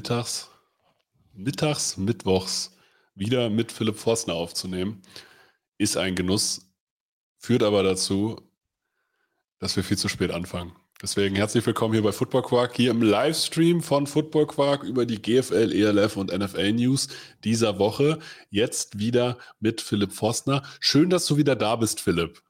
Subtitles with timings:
[0.00, 0.48] mittags,
[1.34, 2.74] mittags, mittwochs
[3.14, 5.02] wieder mit Philipp Forstner aufzunehmen,
[5.76, 6.62] ist ein Genuss,
[7.36, 8.40] führt aber dazu,
[9.58, 10.72] dass wir viel zu spät anfangen.
[11.02, 15.20] Deswegen herzlich willkommen hier bei Football Quark, hier im Livestream von Football Quark über die
[15.20, 17.08] GFL, ELF und NFL News
[17.44, 18.20] dieser Woche.
[18.48, 20.62] Jetzt wieder mit Philipp Forstner.
[20.80, 22.40] Schön, dass du wieder da bist, Philipp.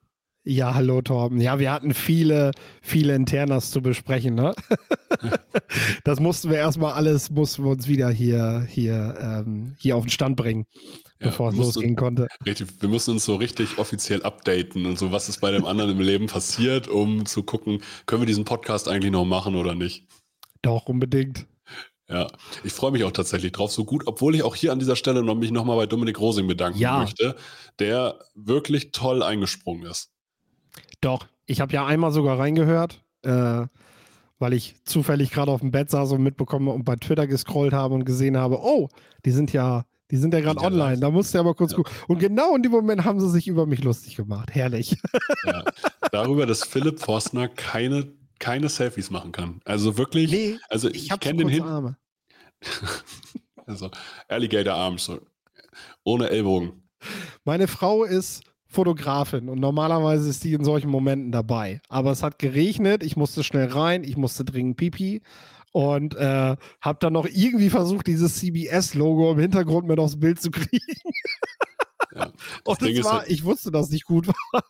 [0.44, 1.38] Ja, hallo Torben.
[1.38, 4.34] Ja, wir hatten viele, viele Internas zu besprechen.
[4.34, 4.54] Ne?
[6.04, 10.10] das mussten wir erstmal alles, mussten wir uns wieder hier, hier, ähm, hier auf den
[10.10, 10.64] Stand bringen,
[11.20, 12.26] ja, bevor es losgehen konnte.
[12.46, 15.90] Richtig, wir müssen uns so richtig offiziell updaten und so, was ist bei dem anderen
[15.90, 20.06] im Leben passiert, um zu gucken, können wir diesen Podcast eigentlich noch machen oder nicht.
[20.62, 21.46] Doch, unbedingt.
[22.08, 22.28] Ja,
[22.64, 25.22] ich freue mich auch tatsächlich drauf, so gut, obwohl ich auch hier an dieser Stelle
[25.22, 26.98] noch mich nochmal bei Dominik Rosing bedanken ja.
[26.98, 27.36] möchte,
[27.78, 30.10] der wirklich toll eingesprungen ist.
[31.00, 33.66] Doch, ich habe ja einmal sogar reingehört, äh,
[34.38, 37.94] weil ich zufällig gerade auf dem Bett saß und mitbekomme und bei Twitter gescrollt habe
[37.94, 38.88] und gesehen habe, oh,
[39.24, 40.98] die sind ja, die sind ja gerade online.
[40.98, 41.76] Da musste er aber kurz ja.
[41.76, 41.92] gucken.
[42.08, 44.50] Und genau in dem Moment haben sie sich über mich lustig gemacht.
[44.52, 44.96] Herrlich.
[45.46, 45.64] Ja.
[46.12, 49.60] Darüber, dass Philipp Forstner keine, keine Selfies machen kann.
[49.64, 51.62] Also wirklich, nee, also ich, ich kenne den hin.
[51.62, 51.96] Arme.
[53.66, 53.90] also
[54.28, 55.20] Alligator Arms, so.
[56.04, 56.82] ohne Ellbogen.
[57.44, 61.80] Meine Frau ist Fotografin und normalerweise ist die in solchen Momenten dabei.
[61.88, 65.22] Aber es hat geregnet, ich musste schnell rein, ich musste dringend pipi
[65.72, 70.50] und äh, habe dann noch irgendwie versucht, dieses CBS-Logo im Hintergrund mit aufs Bild zu
[70.50, 70.80] kriegen.
[72.12, 72.32] Ja,
[72.64, 74.64] und Ding war, halt, ich wusste, dass es nicht gut war.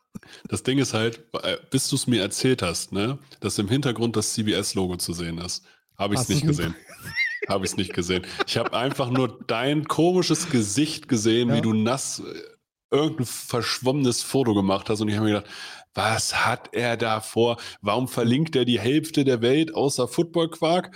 [0.49, 4.15] Das Ding ist halt, äh, bis du es mir erzählt hast, ne, dass im Hintergrund
[4.15, 5.65] das CBS-Logo zu sehen ist,
[5.97, 6.75] habe ich es nicht gesehen.
[7.49, 8.27] habe ich es nicht gesehen.
[8.47, 11.57] Ich habe einfach nur dein komisches Gesicht gesehen, ja.
[11.57, 12.50] wie du nass äh,
[12.91, 15.51] irgendein verschwommenes Foto gemacht hast und ich habe mir gedacht,
[15.95, 17.57] was hat er da vor?
[17.81, 20.95] Warum verlinkt er die Hälfte der Welt außer Football Quark?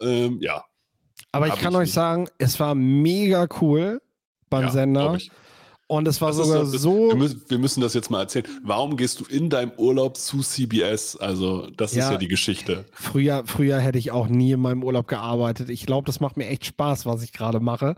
[0.00, 0.64] Ähm, ja.
[1.32, 1.94] Aber ich kann ich euch nicht.
[1.94, 4.00] sagen, es war mega cool
[4.50, 5.18] beim ja, Sender.
[5.86, 7.08] Und es war das sogar so, so.
[7.08, 8.46] Wir müssen, wir müssen, das jetzt mal erzählen.
[8.62, 11.16] Warum gehst du in deinem Urlaub zu CBS?
[11.16, 12.86] Also, das ja, ist ja die Geschichte.
[12.92, 15.68] Früher, früher hätte ich auch nie in meinem Urlaub gearbeitet.
[15.68, 17.96] Ich glaube, das macht mir echt Spaß, was ich gerade mache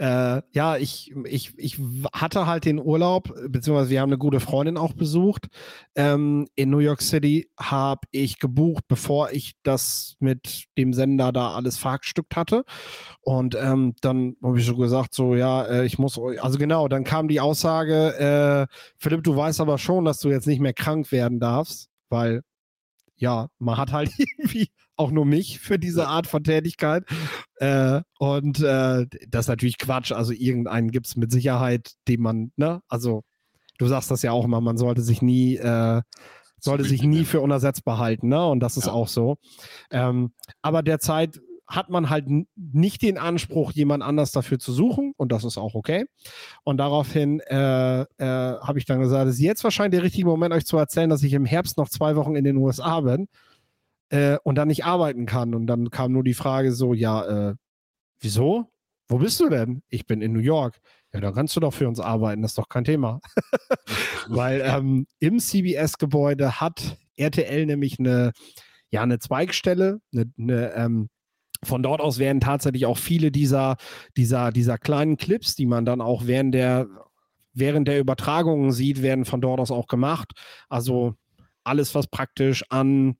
[0.00, 1.78] äh, ja, ich, ich, ich
[2.14, 5.48] hatte halt den Urlaub, beziehungsweise wir haben eine gute Freundin auch besucht.
[5.94, 11.54] Ähm, in New York City habe ich gebucht, bevor ich das mit dem Sender da
[11.54, 12.64] alles verhackstückt hatte.
[13.20, 17.04] Und ähm, dann habe ich so gesagt, so, ja, äh, ich muss, also genau, dann
[17.04, 21.12] kam die Aussage, äh, Philipp, du weißt aber schon, dass du jetzt nicht mehr krank
[21.12, 22.40] werden darfst, weil
[23.16, 27.04] ja, man hat halt irgendwie auch nur mich für diese Art von Tätigkeit.
[27.56, 30.12] Äh, und äh, das ist natürlich Quatsch.
[30.12, 33.22] Also irgendeinen gibt es mit Sicherheit, den man, ne, also
[33.78, 36.02] du sagst das ja auch immer, man sollte sich nie, äh,
[36.58, 38.46] sollte sich nie für unersetzbar halten, ne?
[38.46, 38.92] Und das ist ja.
[38.92, 39.38] auch so.
[39.90, 45.32] Ähm, aber derzeit hat man halt nicht den Anspruch, jemand anders dafür zu suchen und
[45.32, 46.04] das ist auch okay.
[46.64, 50.52] Und daraufhin äh, äh, habe ich dann gesagt, es ist jetzt wahrscheinlich der richtige Moment,
[50.52, 53.28] euch zu erzählen, dass ich im Herbst noch zwei Wochen in den USA bin
[54.10, 55.54] äh, und dann nicht arbeiten kann.
[55.54, 57.54] Und dann kam nur die Frage so, ja, äh,
[58.20, 58.70] wieso?
[59.08, 59.82] Wo bist du denn?
[59.88, 60.78] Ich bin in New York.
[61.12, 63.20] Ja, dann kannst du doch für uns arbeiten, das ist doch kein Thema.
[64.28, 68.32] Weil ähm, im CBS-Gebäude hat RTL nämlich eine,
[68.90, 71.08] ja, eine Zweigstelle, eine, eine ähm,
[71.64, 73.76] von dort aus werden tatsächlich auch viele dieser,
[74.16, 76.86] dieser, dieser kleinen Clips, die man dann auch während der,
[77.52, 80.32] während der Übertragungen sieht, werden von dort aus auch gemacht.
[80.68, 81.16] Also
[81.64, 83.16] alles, was praktisch an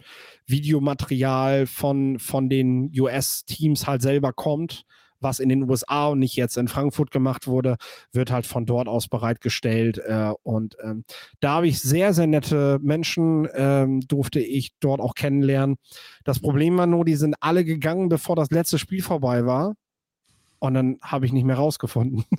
[0.46, 4.84] Videomaterial von, von den US-Teams halt selber kommt,
[5.20, 7.76] was in den USA und nicht jetzt in Frankfurt gemacht wurde,
[8.12, 9.98] wird halt von dort aus bereitgestellt.
[9.98, 11.04] Äh, und ähm,
[11.40, 15.76] da habe ich sehr, sehr nette Menschen, ähm, durfte ich dort auch kennenlernen.
[16.24, 19.74] Das Problem war nur, die sind alle gegangen, bevor das letzte Spiel vorbei war.
[20.60, 22.24] Und dann habe ich nicht mehr rausgefunden.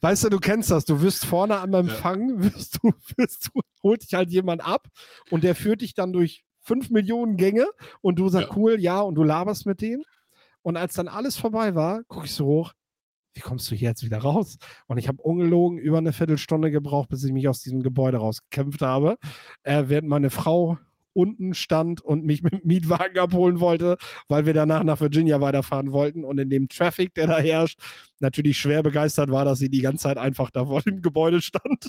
[0.00, 0.84] weißt du, du kennst das.
[0.84, 4.88] Du wirst vorne am Empfang, wirst du, wirst du, holt dich halt jemand ab
[5.30, 7.68] und der führt dich dann durch fünf Millionen Gänge
[8.00, 8.56] und du sagst, ja.
[8.56, 10.02] cool, ja, und du laberst mit denen.
[10.62, 12.72] Und als dann alles vorbei war, gucke ich so hoch,
[13.34, 14.58] wie kommst du hier jetzt wieder raus?
[14.88, 18.82] Und ich habe ungelogen über eine Viertelstunde gebraucht, bis ich mich aus diesem Gebäude rausgekämpft
[18.82, 19.16] habe.
[19.62, 20.76] Äh, während meine Frau
[21.18, 23.98] unten stand und mich mit dem Mietwagen abholen wollte,
[24.28, 27.80] weil wir danach nach Virginia weiterfahren wollten und in dem Traffic, der da herrscht,
[28.20, 31.88] natürlich schwer begeistert war, dass sie die ganze Zeit einfach da vor dem Gebäude stand.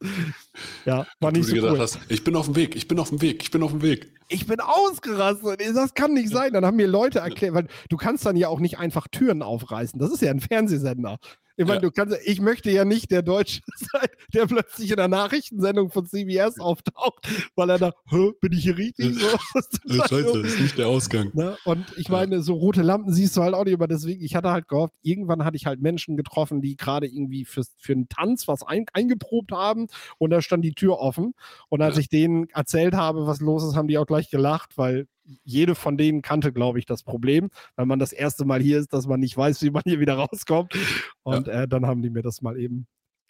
[0.84, 1.78] ja, war nicht so cool.
[1.80, 3.82] Hast, ich bin auf dem Weg, ich bin auf dem Weg, ich bin auf dem
[3.82, 4.12] Weg.
[4.28, 5.60] Ich bin ausgerastet.
[5.74, 6.52] Das kann nicht sein.
[6.52, 9.98] Dann haben mir Leute erklärt, weil du kannst dann ja auch nicht einfach Türen aufreißen.
[9.98, 11.18] Das ist ja ein Fernsehsender.
[11.56, 11.80] Ich meine, ja.
[11.82, 16.06] du kannst, ich möchte ja nicht der Deutsche sein, der plötzlich in der Nachrichtensendung von
[16.06, 17.92] CBS auftaucht, weil er da,
[18.40, 19.14] bin ich hier richtig?
[19.14, 21.30] So, das Scheiße, das ist nicht der Ausgang.
[21.34, 21.56] Ne?
[21.64, 24.50] Und ich meine, so rote Lampen siehst du halt auch nicht, aber deswegen, ich hatte
[24.50, 28.48] halt gehofft, irgendwann hatte ich halt Menschen getroffen, die gerade irgendwie für, für einen Tanz
[28.48, 29.86] was ein, eingeprobt haben
[30.18, 31.34] und da stand die Tür offen.
[31.68, 32.00] Und als ja.
[32.00, 35.06] ich denen erzählt habe, was los ist, haben die auch gleich gelacht, weil
[35.42, 38.92] jede von denen kannte, glaube ich, das Problem, weil man das erste Mal hier ist,
[38.92, 40.74] dass man nicht weiß, wie man hier wieder rauskommt.
[41.22, 41.62] Und ja.
[41.62, 42.86] äh, dann haben die mir das mal eben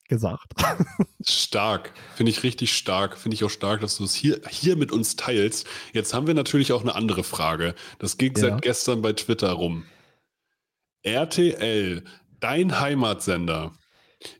[0.08, 0.52] gesagt.
[1.26, 3.16] Stark, finde ich richtig stark.
[3.16, 5.66] Finde ich auch stark, dass du es hier, hier mit uns teilst.
[5.92, 7.74] Jetzt haben wir natürlich auch eine andere Frage.
[7.98, 8.40] Das ging ja.
[8.40, 9.84] seit gestern bei Twitter rum.
[11.02, 12.02] RTL,
[12.40, 13.72] dein Heimatsender,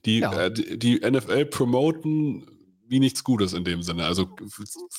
[0.05, 0.47] die, ja.
[0.47, 2.47] äh, die, die NFL promoten
[2.87, 4.05] wie nichts Gutes in dem Sinne.
[4.05, 4.29] Also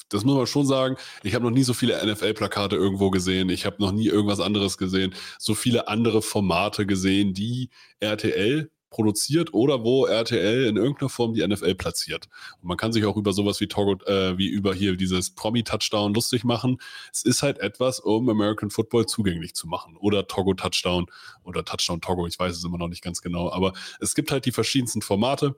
[0.09, 0.95] das muss man schon sagen.
[1.23, 3.49] Ich habe noch nie so viele NFL-Plakate irgendwo gesehen.
[3.49, 5.13] Ich habe noch nie irgendwas anderes gesehen.
[5.39, 11.45] So viele andere Formate gesehen, die RTL produziert oder wo RTL in irgendeiner Form die
[11.45, 12.29] NFL platziert.
[12.61, 16.13] Und man kann sich auch über sowas wie Togo, äh, wie über hier dieses Promi-Touchdown
[16.13, 16.77] lustig machen.
[17.11, 19.97] Es ist halt etwas, um American Football zugänglich zu machen.
[19.97, 21.07] Oder Togo Touchdown
[21.43, 23.51] oder Touchdown Togo, ich weiß es immer noch nicht ganz genau.
[23.51, 25.57] Aber es gibt halt die verschiedensten Formate.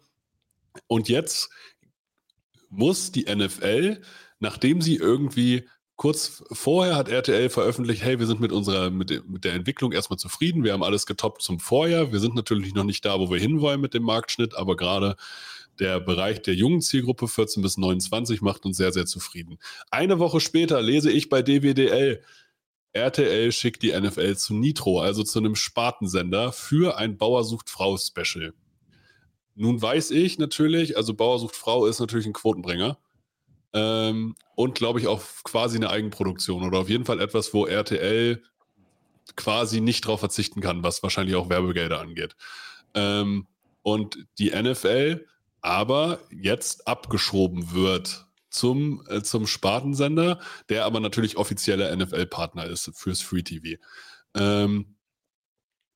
[0.88, 1.50] Und jetzt
[2.70, 4.02] muss die NFL,
[4.40, 9.44] nachdem sie irgendwie kurz vorher hat RTL veröffentlicht, hey, wir sind mit unserer, mit, mit
[9.44, 13.04] der Entwicklung erstmal zufrieden, wir haben alles getoppt zum Vorjahr, wir sind natürlich noch nicht
[13.04, 15.16] da, wo wir hinwollen mit dem Marktschnitt, aber gerade
[15.80, 19.58] der Bereich der jungen Zielgruppe 14 bis 29 macht uns sehr, sehr zufrieden.
[19.90, 22.22] Eine Woche später lese ich bei DWDL,
[22.94, 27.98] RTL schickt die NFL zu Nitro, also zu einem Spartensender, für ein Bauer sucht Frau
[27.98, 28.54] Special.
[29.60, 33.00] Nun weiß ich natürlich, also Bauer sucht Frau ist natürlich ein Quotenbringer.
[33.74, 38.44] Ähm, und glaube ich auch quasi eine Eigenproduktion oder auf jeden Fall etwas, wo RTL
[39.36, 42.36] quasi nicht drauf verzichten kann, was wahrscheinlich auch Werbegelder angeht.
[42.94, 43.48] Ähm,
[43.82, 45.26] und die NFL
[45.62, 50.40] aber jetzt abgeschoben wird zum, äh, zum Spartensender,
[50.70, 53.82] der aber natürlich offizieller NFL-Partner ist fürs Free TV.
[54.36, 54.98] Ähm,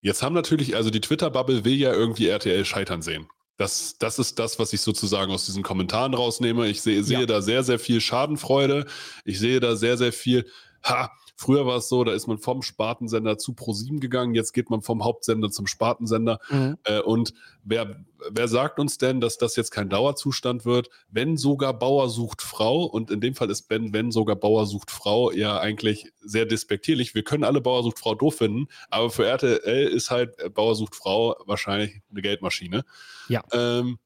[0.00, 3.28] jetzt haben natürlich, also die Twitter-Bubble will ja irgendwie RTL scheitern sehen.
[3.56, 6.68] Das, das ist das, was ich sozusagen aus diesen Kommentaren rausnehme.
[6.68, 7.26] Ich sehe, sehe ja.
[7.26, 8.86] da sehr, sehr viel Schadenfreude.
[9.24, 10.46] Ich sehe da sehr, sehr viel,
[10.82, 14.70] ha, früher war es so, da ist man vom Spartensender zu ProSieben gegangen, jetzt geht
[14.70, 16.38] man vom Hauptsender zum Spartensender.
[16.50, 16.76] Mhm.
[16.84, 21.78] Äh, und wer, wer sagt uns denn, dass das jetzt kein Dauerzustand wird, wenn sogar
[21.78, 25.58] Bauer sucht Frau, und in dem Fall ist Ben, wenn sogar Bauer sucht Frau, ja
[25.58, 27.14] eigentlich sehr despektierlich.
[27.14, 30.94] Wir können alle Bauer sucht Frau doof finden, aber für RTL ist halt Bauer sucht
[30.94, 32.84] Frau wahrscheinlich eine Geldmaschine.
[33.28, 33.42] Ja.
[33.52, 33.98] Ähm,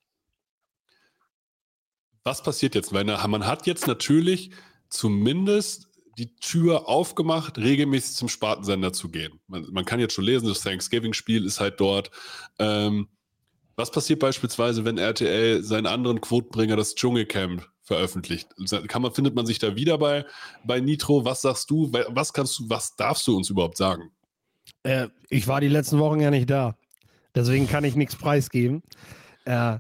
[2.25, 2.93] was passiert jetzt?
[2.93, 4.51] Weil man hat jetzt natürlich
[4.89, 5.89] zumindest
[6.19, 9.41] die Tür aufgemacht, regelmäßig zum Spartensender zu gehen.
[9.49, 12.11] Man, man kann jetzt schon lesen, das Thanksgiving-Spiel ist halt dort.
[12.59, 13.09] Ähm,
[13.77, 18.49] was passiert beispielsweise, wenn RTL seinen anderen Quotenbringer, das Dschungelcamp, veröffentlicht?
[18.89, 20.25] Kann man, findet man sich da wieder bei,
[20.65, 21.25] bei Nitro?
[21.25, 21.93] Was sagst du?
[21.93, 24.11] Was kannst du, was darfst du uns überhaupt sagen?
[24.83, 26.77] Äh, ich war die letzten Wochen ja nicht da.
[27.35, 28.83] Deswegen kann ich nichts preisgeben.
[29.45, 29.79] Äh,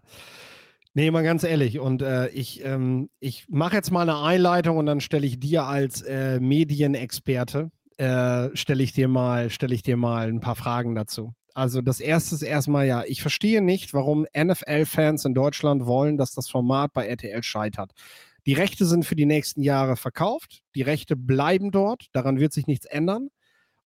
[0.97, 1.79] nee, mal ganz ehrlich.
[1.79, 5.65] Und äh, ich, ähm, ich mache jetzt mal eine Einleitung und dann stelle ich dir
[5.65, 10.95] als äh, Medienexperte, äh, stelle ich, dir mal, stell ich dir mal ein paar Fragen
[10.95, 11.35] dazu.
[11.55, 16.33] Also das erste ist erstmal ja, ich verstehe nicht, warum NFL-Fans in Deutschland wollen, dass
[16.33, 17.93] das Format bei RTL scheitert.
[18.47, 20.63] Die Rechte sind für die nächsten Jahre verkauft.
[20.75, 22.07] Die Rechte bleiben dort.
[22.13, 23.29] Daran wird sich nichts ändern.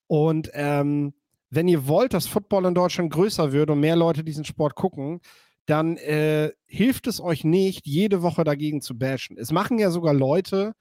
[0.07, 1.13] Und ähm,
[1.49, 5.19] wenn ihr wollt, dass Football in Deutschland größer wird und mehr Leute diesen Sport gucken,
[5.65, 9.37] dann äh, hilft es euch nicht, jede Woche dagegen zu bashen.
[9.37, 10.73] Es machen ja sogar Leute,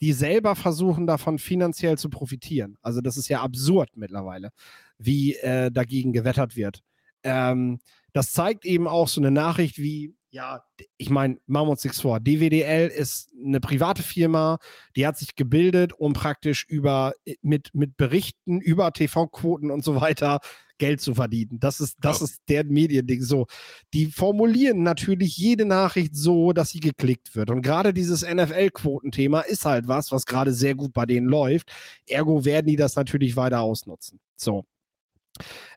[0.00, 2.76] die selber versuchen, davon finanziell zu profitieren.
[2.82, 4.50] Also das ist ja absurd mittlerweile,
[4.98, 6.82] wie äh, dagegen gewettert wird.
[7.22, 7.78] Ähm,
[8.12, 10.62] das zeigt eben auch so eine Nachricht wie ja,
[10.98, 12.20] ich meine, machen wir uns nichts vor.
[12.20, 14.58] DWDL ist eine private Firma,
[14.94, 20.40] die hat sich gebildet, um praktisch über mit, mit Berichten über TV-Quoten und so weiter
[20.76, 21.58] Geld zu verdienen.
[21.58, 22.26] Das ist, das ja.
[22.26, 23.46] ist der Mediending so.
[23.94, 27.48] Die formulieren natürlich jede Nachricht so, dass sie geklickt wird.
[27.48, 31.72] Und gerade dieses NFL-Quotenthema ist halt was, was gerade sehr gut bei denen läuft.
[32.06, 34.20] Ergo werden die das natürlich weiter ausnutzen.
[34.36, 34.66] So.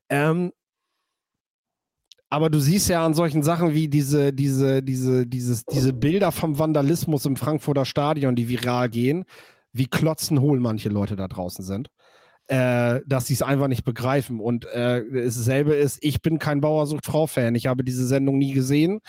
[0.09, 0.51] Ähm,
[2.29, 6.59] aber du siehst ja an solchen Sachen wie diese, diese, diese, dieses, diese Bilder vom
[6.59, 9.25] Vandalismus im Frankfurter Stadion, die viral gehen,
[9.73, 11.89] wie klotzenhohl manche Leute da draußen sind.
[12.47, 14.39] Äh, dass sie es einfach nicht begreifen.
[14.39, 17.53] Und äh, dasselbe ist, ich bin kein Bauersucht-Frau-Fan.
[17.53, 19.01] Ich habe diese Sendung nie gesehen.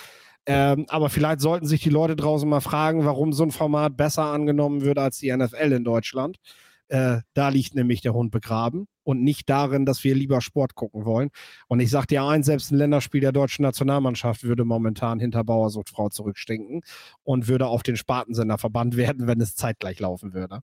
[0.44, 4.24] Ähm, aber vielleicht sollten sich die Leute draußen mal fragen, warum so ein Format besser
[4.24, 6.36] angenommen wird als die NFL in Deutschland.
[6.90, 11.04] Äh, da liegt nämlich der Hund begraben und nicht darin, dass wir lieber Sport gucken
[11.04, 11.30] wollen.
[11.68, 16.08] Und ich sage dir eins, selbst ein Länderspiel der deutschen Nationalmannschaft würde momentan hinter Bauersuchtfrau
[16.08, 16.82] zurückstinken
[17.22, 20.62] und würde auf den Spartensender verbannt werden, wenn es zeitgleich laufen würde.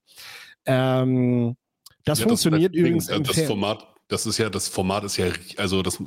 [0.66, 1.56] Ähm,
[2.04, 5.28] das ja, funktioniert das, übrigens im das Format das ist ja, das Format ist ja,
[5.58, 6.02] also das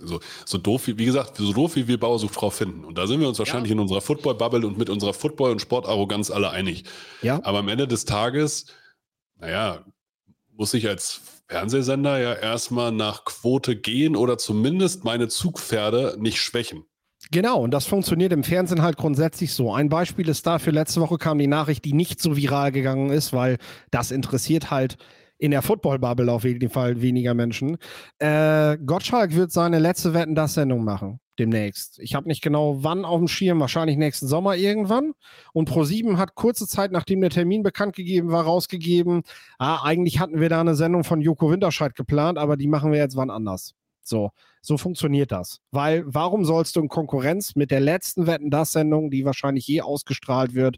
[0.00, 2.84] so, so doof wie, wie gesagt, so doof wie wir Bauersuchtfrau finden.
[2.84, 3.74] Und da sind wir uns wahrscheinlich ja.
[3.74, 6.84] in unserer Football-Bubble und mit unserer Football- und Sportarroganz alle einig.
[7.20, 7.40] Ja.
[7.44, 8.66] Aber am Ende des Tages,
[9.42, 9.84] naja,
[10.56, 16.84] muss ich als Fernsehsender ja erstmal nach Quote gehen oder zumindest meine Zugpferde nicht schwächen.
[17.30, 19.72] Genau, und das funktioniert im Fernsehen halt grundsätzlich so.
[19.72, 23.32] Ein Beispiel ist dafür, letzte Woche kam die Nachricht, die nicht so viral gegangen ist,
[23.32, 23.58] weil
[23.90, 24.96] das interessiert halt
[25.42, 27.76] in der Football-Bubble auf jeden Fall weniger Menschen.
[28.20, 31.98] Äh, Gottschalk wird seine letzte Wetten das Sendung machen demnächst.
[31.98, 35.14] Ich habe nicht genau wann auf dem Schirm, wahrscheinlich nächsten Sommer irgendwann.
[35.52, 39.22] Und Pro7 hat kurze Zeit, nachdem der Termin bekannt gegeben war, rausgegeben,
[39.58, 42.98] ah, eigentlich hatten wir da eine Sendung von Joko Winterscheid geplant, aber die machen wir
[42.98, 43.74] jetzt wann anders.
[44.02, 44.30] So,
[44.60, 45.60] so funktioniert das.
[45.72, 49.80] Weil warum sollst du in Konkurrenz mit der letzten Wetten das Sendung, die wahrscheinlich je
[49.80, 50.76] ausgestrahlt wird,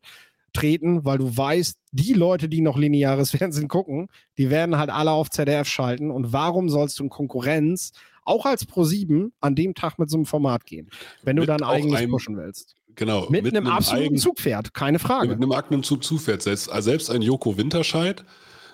[0.54, 4.08] treten, weil du weißt, die Leute, die noch lineares Fernsehen gucken,
[4.38, 6.10] die werden halt alle auf ZDF schalten.
[6.10, 7.92] Und warum sollst du in Konkurrenz
[8.24, 10.88] auch als Pro7 an dem Tag mit so einem Format gehen,
[11.22, 12.74] wenn du dann eigenes einem, pushen willst?
[12.94, 13.28] Genau.
[13.28, 15.28] Mit, mit einem, einem absoluten eigen, Zugpferd, keine Frage.
[15.28, 16.42] Mit einem eigenen Zugpferd.
[16.42, 18.24] Selbst, also selbst ein Joko Winterscheid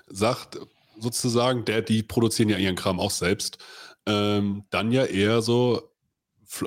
[0.07, 0.59] sagt
[0.99, 3.59] sozusagen, der, die produzieren ja ihren Kram auch selbst,
[4.07, 5.83] ähm, dann ja eher so,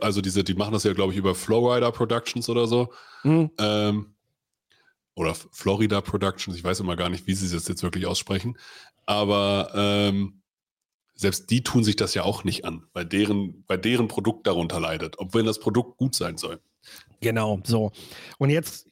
[0.01, 2.89] also diese, die machen das ja, glaube ich, über Flowrider Productions oder so.
[3.24, 3.51] Mhm.
[3.60, 4.13] Ähm,
[5.15, 8.58] oder Florida Productions, ich weiß immer gar nicht, wie sie das jetzt wirklich aussprechen,
[9.05, 10.41] aber ähm,
[11.15, 14.79] selbst die tun sich das ja auch nicht an, weil deren, weil deren Produkt darunter
[14.79, 16.60] leidet, obwohl das Produkt gut sein soll.
[17.22, 17.91] Genau, so.
[18.39, 18.89] Und jetzt,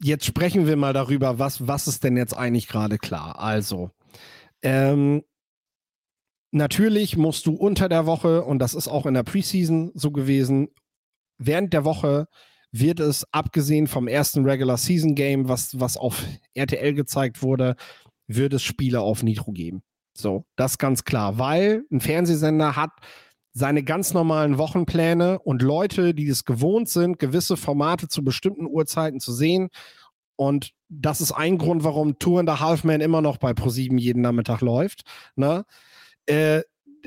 [0.00, 3.38] jetzt sprechen wir mal darüber, was, was ist denn jetzt eigentlich gerade klar?
[3.38, 3.90] Also,
[4.62, 5.22] ähm,
[6.50, 10.68] natürlich musst du unter der Woche, und das ist auch in der Preseason so gewesen,
[11.38, 12.26] während der Woche
[12.72, 16.22] wird es, abgesehen vom ersten Regular Season Game, was, was auf
[16.54, 17.76] RTL gezeigt wurde,
[18.26, 19.82] wird es Spiele auf Nitro geben.
[20.16, 22.90] So, das ganz klar, weil ein Fernsehsender hat
[23.52, 29.18] seine ganz normalen Wochenpläne und Leute, die es gewohnt sind, gewisse Formate zu bestimmten Uhrzeiten
[29.18, 29.68] zu sehen.
[30.36, 33.96] Und das ist ein Grund, warum Tour and a Half Man immer noch bei ProSieben
[33.96, 35.04] jeden Nachmittag läuft.
[35.36, 35.64] Ne?
[36.26, 36.62] Äh,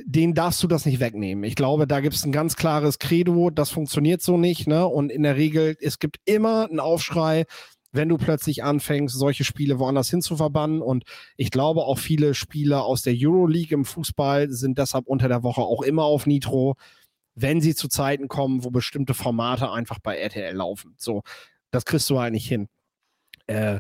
[0.06, 1.44] den darfst du das nicht wegnehmen.
[1.44, 4.68] Ich glaube, da gibt es ein ganz klares Credo, das funktioniert so nicht.
[4.68, 4.86] Ne?
[4.86, 7.46] Und in der Regel, es gibt immer einen Aufschrei,
[7.91, 10.82] wenn du plötzlich anfängst, solche Spiele woanders hin zu verbannen.
[10.82, 11.06] Und
[11.38, 15.62] ich glaube, auch viele Spieler aus der Euroleague im Fußball sind deshalb unter der Woche
[15.62, 16.75] auch immer auf Nitro,
[17.36, 20.94] wenn sie zu Zeiten kommen, wo bestimmte Formate einfach bei RTL laufen.
[20.98, 21.24] So,
[21.72, 22.68] das kriegst du halt nicht hin.
[23.48, 23.79] Äh,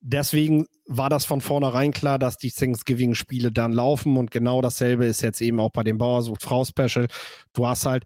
[0.00, 5.22] deswegen war das von vornherein klar, dass die Thanksgiving-Spiele dann laufen und genau dasselbe ist
[5.22, 7.06] jetzt eben auch bei dem Bauersucht Frau Special.
[7.52, 8.04] Du hast halt,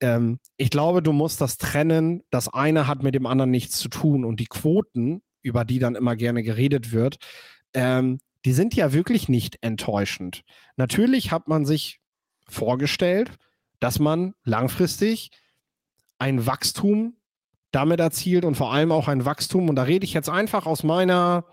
[0.00, 2.22] ähm, ich glaube, du musst das trennen.
[2.30, 5.94] Das eine hat mit dem anderen nichts zu tun und die Quoten, über die dann
[5.94, 7.16] immer gerne geredet wird,
[7.72, 10.42] ähm, die sind ja wirklich nicht enttäuschend.
[10.76, 12.00] Natürlich hat man sich
[12.48, 13.30] vorgestellt,
[13.80, 15.30] dass man langfristig
[16.18, 17.15] ein Wachstum
[17.76, 19.68] damit erzielt und vor allem auch ein Wachstum.
[19.68, 21.44] Und da rede ich jetzt einfach aus meiner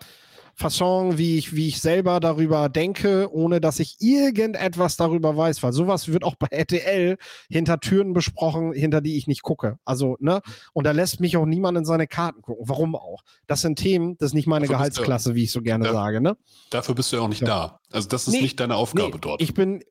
[0.56, 5.74] Fasson, wie ich, wie ich selber darüber denke, ohne dass ich irgendetwas darüber weiß, weil
[5.74, 7.18] sowas wird auch bei RTL
[7.50, 9.80] hinter Türen besprochen, hinter die ich nicht gucke.
[9.84, 10.42] Also, ne?
[10.74, 12.63] Und da lässt mich auch niemand in seine Karten gucken.
[12.68, 13.24] Warum auch?
[13.48, 15.94] Das sind Themen, das ist nicht meine dafür Gehaltsklasse, du, wie ich so gerne da,
[15.94, 16.38] sage, ne?
[16.70, 17.48] Dafür bist du ja auch nicht ja.
[17.48, 17.80] da.
[17.92, 19.42] Also, das ist nee, nicht deine Aufgabe nee, dort.
[19.42, 19.84] Ich bin,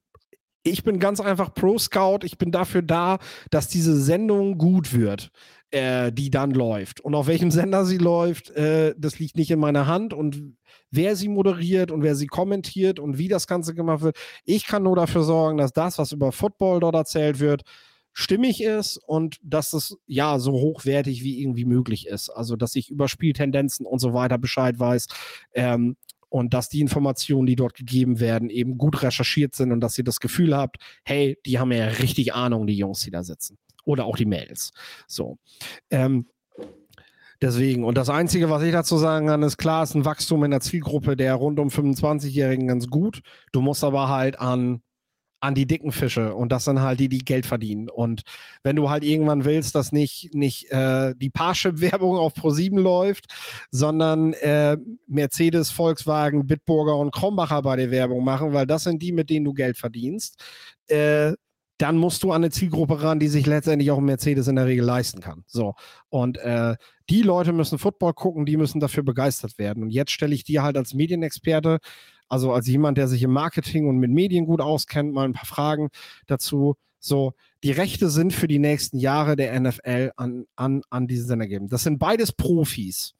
[0.63, 2.21] ich bin ganz einfach Pro-Scout.
[2.23, 3.19] Ich bin dafür da,
[3.51, 5.31] dass diese Sendung gut wird
[5.73, 7.01] äh, die dann läuft.
[7.01, 10.13] Und auf welchem Sender sie läuft, äh, das liegt nicht in meiner Hand.
[10.13, 10.55] Und
[10.91, 14.83] wer sie moderiert und wer sie kommentiert und wie das Ganze gemacht wird, ich kann
[14.83, 17.63] nur dafür sorgen, dass das, was über Football dort erzählt wird,
[18.13, 22.29] stimmig ist und dass es ja so hochwertig wie irgendwie möglich ist.
[22.29, 25.07] Also, dass ich über Spieltendenzen und so weiter Bescheid weiß.
[25.55, 25.97] Ähm,
[26.29, 30.05] und dass die Informationen, die dort gegeben werden, eben gut recherchiert sind und dass ihr
[30.05, 34.05] das Gefühl habt, hey, die haben ja richtig Ahnung, die Jungs, die da sitzen oder
[34.05, 34.73] auch die Mails.
[35.07, 35.39] So.
[35.91, 36.27] Ähm,
[37.41, 40.51] deswegen, und das Einzige, was ich dazu sagen kann, ist klar, ist ein Wachstum in
[40.51, 43.23] der Zielgruppe der rund um 25-Jährigen ganz gut.
[43.53, 44.83] Du musst aber halt an
[45.43, 47.89] an die dicken Fische und das sind halt die, die Geld verdienen.
[47.91, 48.23] Und
[48.63, 53.27] wenn du halt irgendwann willst, dass nicht, nicht äh, die Parship-Werbung auf Pro7 läuft,
[53.73, 54.77] sondern äh,
[55.09, 59.45] Mercedes, Volkswagen, Bitburger und Krombacher bei der Werbung machen, weil das sind die, mit denen
[59.45, 60.41] du Geld verdienst,
[60.87, 61.33] äh,
[61.83, 64.67] dann musst du an eine Zielgruppe ran, die sich letztendlich auch ein Mercedes in der
[64.67, 65.45] Regel leisten kann.
[65.47, 65.75] So.
[66.09, 66.77] Und äh,
[67.11, 69.83] die Leute müssen Football gucken, die müssen dafür begeistert werden.
[69.83, 71.81] Und jetzt stelle ich dir halt als Medienexperte
[72.33, 75.45] also als jemand, der sich im Marketing und mit Medien gut auskennt, mal ein paar
[75.45, 75.91] Fragen
[76.27, 76.77] dazu.
[76.99, 81.47] So, die Rechte sind für die nächsten Jahre der NFL an, an, an diesen Sender
[81.47, 81.69] geben.
[81.69, 83.13] Das sind beides Profis.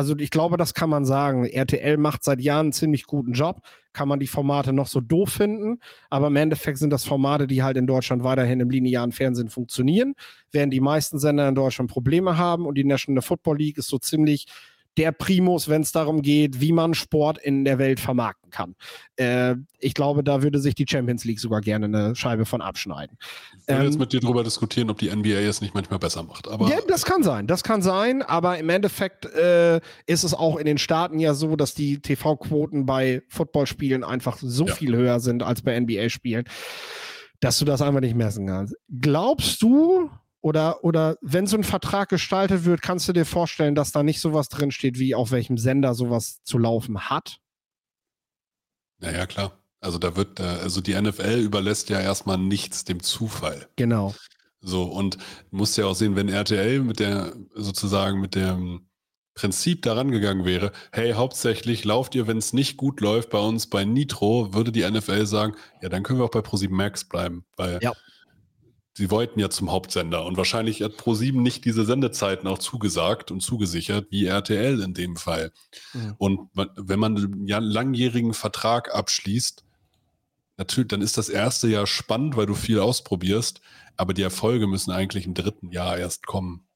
[0.00, 1.44] Also ich glaube, das kann man sagen.
[1.44, 3.60] RTL macht seit Jahren einen ziemlich guten Job.
[3.92, 5.78] Kann man die Formate noch so doof finden,
[6.08, 10.14] aber im Endeffekt sind das Formate, die halt in Deutschland weiterhin im linearen Fernsehen funktionieren,
[10.52, 13.98] während die meisten Sender in Deutschland Probleme haben und die National Football League ist so
[13.98, 14.46] ziemlich
[14.96, 18.74] der Primus, wenn es darum geht, wie man Sport in der Welt vermarkten kann.
[19.16, 23.16] Äh, ich glaube, da würde sich die Champions League sogar gerne eine Scheibe von abschneiden.
[23.62, 26.22] Ich will ähm, jetzt mit dir darüber diskutieren, ob die NBA es nicht manchmal besser
[26.22, 26.48] macht.
[26.48, 30.56] Aber ja, das kann sein, das kann sein, aber im Endeffekt äh, ist es auch
[30.56, 34.74] in den Staaten ja so, dass die TV-Quoten bei Footballspielen einfach so ja.
[34.74, 36.44] viel höher sind als bei NBA-Spielen,
[37.38, 38.74] dass du das einfach nicht messen kannst.
[38.88, 43.92] Glaubst du, oder, oder wenn so ein Vertrag gestaltet wird, kannst du dir vorstellen, dass
[43.92, 47.38] da nicht sowas drinsteht, wie auf welchem Sender sowas zu laufen hat?
[48.98, 49.52] Naja, klar.
[49.80, 53.68] Also da wird, also die NFL überlässt ja erstmal nichts dem Zufall.
[53.76, 54.14] Genau.
[54.60, 58.86] So, und du musst ja auch sehen, wenn RTL mit der, sozusagen mit dem
[59.32, 63.68] Prinzip daran gegangen wäre, hey, hauptsächlich lauft ihr, wenn es nicht gut läuft bei uns
[63.68, 67.46] bei Nitro, würde die NFL sagen, ja, dann können wir auch bei ProSieben Max bleiben,
[67.56, 67.92] weil ja
[68.94, 73.40] sie wollten ja zum Hauptsender und wahrscheinlich hat Pro7 nicht diese Sendezeiten auch zugesagt und
[73.40, 75.52] zugesichert, wie RTL in dem Fall.
[75.92, 76.14] Mhm.
[76.18, 79.64] Und wenn man einen langjährigen Vertrag abschließt,
[80.56, 83.60] natürlich, dann ist das erste Jahr spannend, weil du viel ausprobierst,
[83.96, 86.66] aber die Erfolge müssen eigentlich im dritten Jahr erst kommen,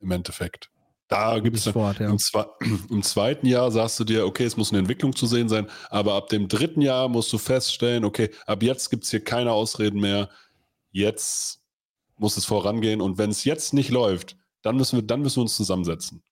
[0.00, 0.70] im Endeffekt.
[1.08, 1.72] Da gibt es ja.
[2.00, 2.18] im,
[2.90, 6.14] im, zweiten Jahr sagst du dir, okay, es muss eine Entwicklung zu sehen sein, aber
[6.14, 10.00] ab dem dritten Jahr musst du feststellen, okay, ab jetzt gibt es hier keine Ausreden
[10.00, 10.28] mehr
[10.96, 11.60] jetzt
[12.16, 15.42] muss es vorangehen und wenn es jetzt nicht läuft, dann müssen wir, dann müssen wir
[15.42, 16.22] uns zusammensetzen.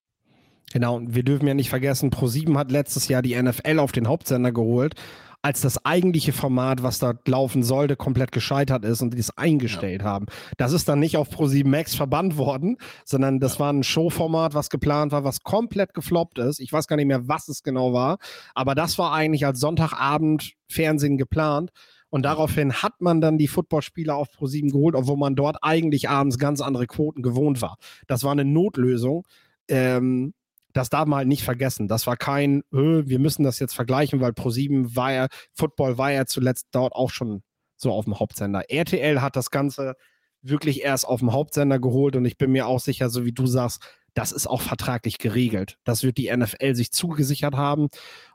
[0.72, 4.09] Genau, und wir dürfen ja nicht vergessen, Pro7 hat letztes Jahr die NFL auf den
[4.09, 4.94] Hauptsender geholt,
[5.42, 10.00] als das eigentliche Format, was dort laufen sollte, komplett gescheitert ist und die es eingestellt
[10.00, 10.09] ja.
[10.09, 10.27] haben.
[10.57, 13.61] Das ist dann nicht auf Pro7 Max verbannt worden, sondern das ja.
[13.61, 16.61] war ein Showformat, was geplant war, was komplett gefloppt ist.
[16.61, 18.16] Ich weiß gar nicht mehr, was es genau war,
[18.55, 21.70] aber das war eigentlich als Sonntagabend Fernsehen geplant.
[22.14, 26.38] Und daraufhin hat man dann die Footballspieler auf Pro7 geholt, obwohl man dort eigentlich abends
[26.38, 27.77] ganz andere Quoten gewohnt war.
[28.07, 29.27] Das war eine Notlösung.
[29.66, 30.33] Ähm,
[30.72, 31.88] das darf man halt nicht vergessen.
[31.88, 36.24] Das war kein, wir müssen das jetzt vergleichen, weil Pro7 war ja, Football war ja
[36.24, 37.42] zuletzt dort auch schon
[37.74, 38.70] so auf dem Hauptsender.
[38.70, 39.96] RTL hat das Ganze
[40.40, 43.48] wirklich erst auf dem Hauptsender geholt und ich bin mir auch sicher, so wie du
[43.48, 43.83] sagst,
[44.14, 45.79] das ist auch vertraglich geregelt.
[45.83, 47.88] Das wird die NFL sich zugesichert haben.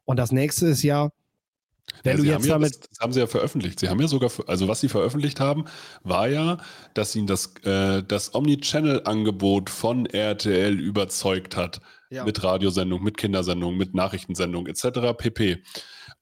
[0.04, 1.12] Und das nächste ist ja,
[2.04, 2.74] wenn ja, du jetzt damit.
[2.74, 3.80] Ja, das, das, haben sie ja veröffentlicht.
[3.80, 5.66] Sie haben ja sogar, also was sie veröffentlicht haben,
[6.04, 6.58] war ja,
[6.94, 11.82] dass ihnen das, äh, das Omnichannel-Angebot von RTL überzeugt hat.
[12.12, 12.24] Ja.
[12.24, 15.16] Mit Radiosendung, mit Kindersendung, mit Nachrichtensendung etc.
[15.16, 15.64] pp.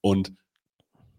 [0.02, 0.34] Und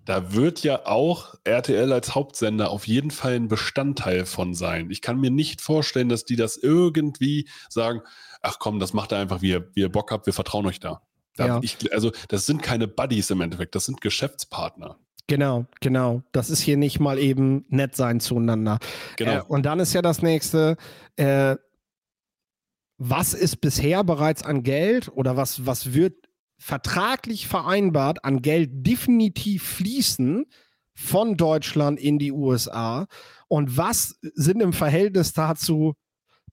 [0.05, 4.91] da wird ja auch RTL als Hauptsender auf jeden Fall ein Bestandteil von sein.
[4.91, 8.01] Ich kann mir nicht vorstellen, dass die das irgendwie sagen,
[8.41, 10.81] ach komm, das macht er einfach, wie ihr, wie ihr Bock habt, wir vertrauen euch
[10.81, 11.03] da.
[11.47, 11.61] Ja.
[11.63, 14.99] Ich, also das sind keine Buddies im Endeffekt, das sind Geschäftspartner.
[15.29, 16.23] Genau, genau.
[16.33, 18.79] Das ist hier nicht mal eben nett sein zueinander.
[19.17, 19.39] Genau.
[19.39, 20.77] Äh, und dann ist ja das nächste,
[21.17, 21.57] äh,
[22.97, 26.15] was ist bisher bereits an Geld oder was, was wird
[26.59, 30.47] vertraglich vereinbart an Geld definitiv fließen
[30.95, 33.07] von Deutschland in die USA?
[33.49, 35.95] Und was sind im Verhältnis dazu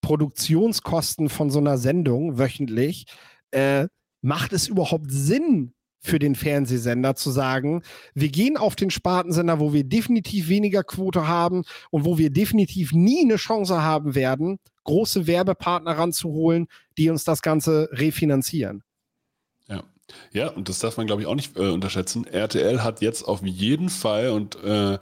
[0.02, 3.06] Produktionskosten von so einer Sendung wöchentlich?
[3.52, 3.88] Äh,
[4.26, 7.82] macht es überhaupt Sinn für den Fernsehsender zu sagen,
[8.14, 12.92] wir gehen auf den Spartensender, wo wir definitiv weniger Quote haben und wo wir definitiv
[12.92, 18.84] nie eine Chance haben werden, große Werbepartner ranzuholen, die uns das Ganze refinanzieren.
[19.68, 19.84] Ja.
[20.32, 22.28] Ja, und das darf man, glaube ich, auch nicht äh, unterschätzen.
[22.28, 25.00] RTL hat jetzt auf jeden Fall und äh,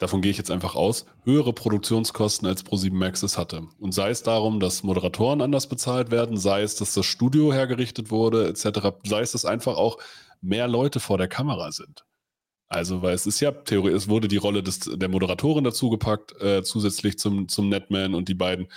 [0.00, 3.68] davon gehe ich jetzt einfach aus, höhere Produktionskosten als Pro7 Max es hatte.
[3.78, 8.10] Und sei es darum, dass Moderatoren anders bezahlt werden, sei es, dass das Studio hergerichtet
[8.10, 9.98] wurde, etc., sei es, dass einfach auch
[10.40, 12.04] mehr Leute vor der Kamera sind.
[12.68, 16.62] Also, weil es ist ja theoretisch, es wurde die Rolle des, der Moderatorin dazugepackt, äh,
[16.62, 18.68] zusätzlich zum, zum Netman und die beiden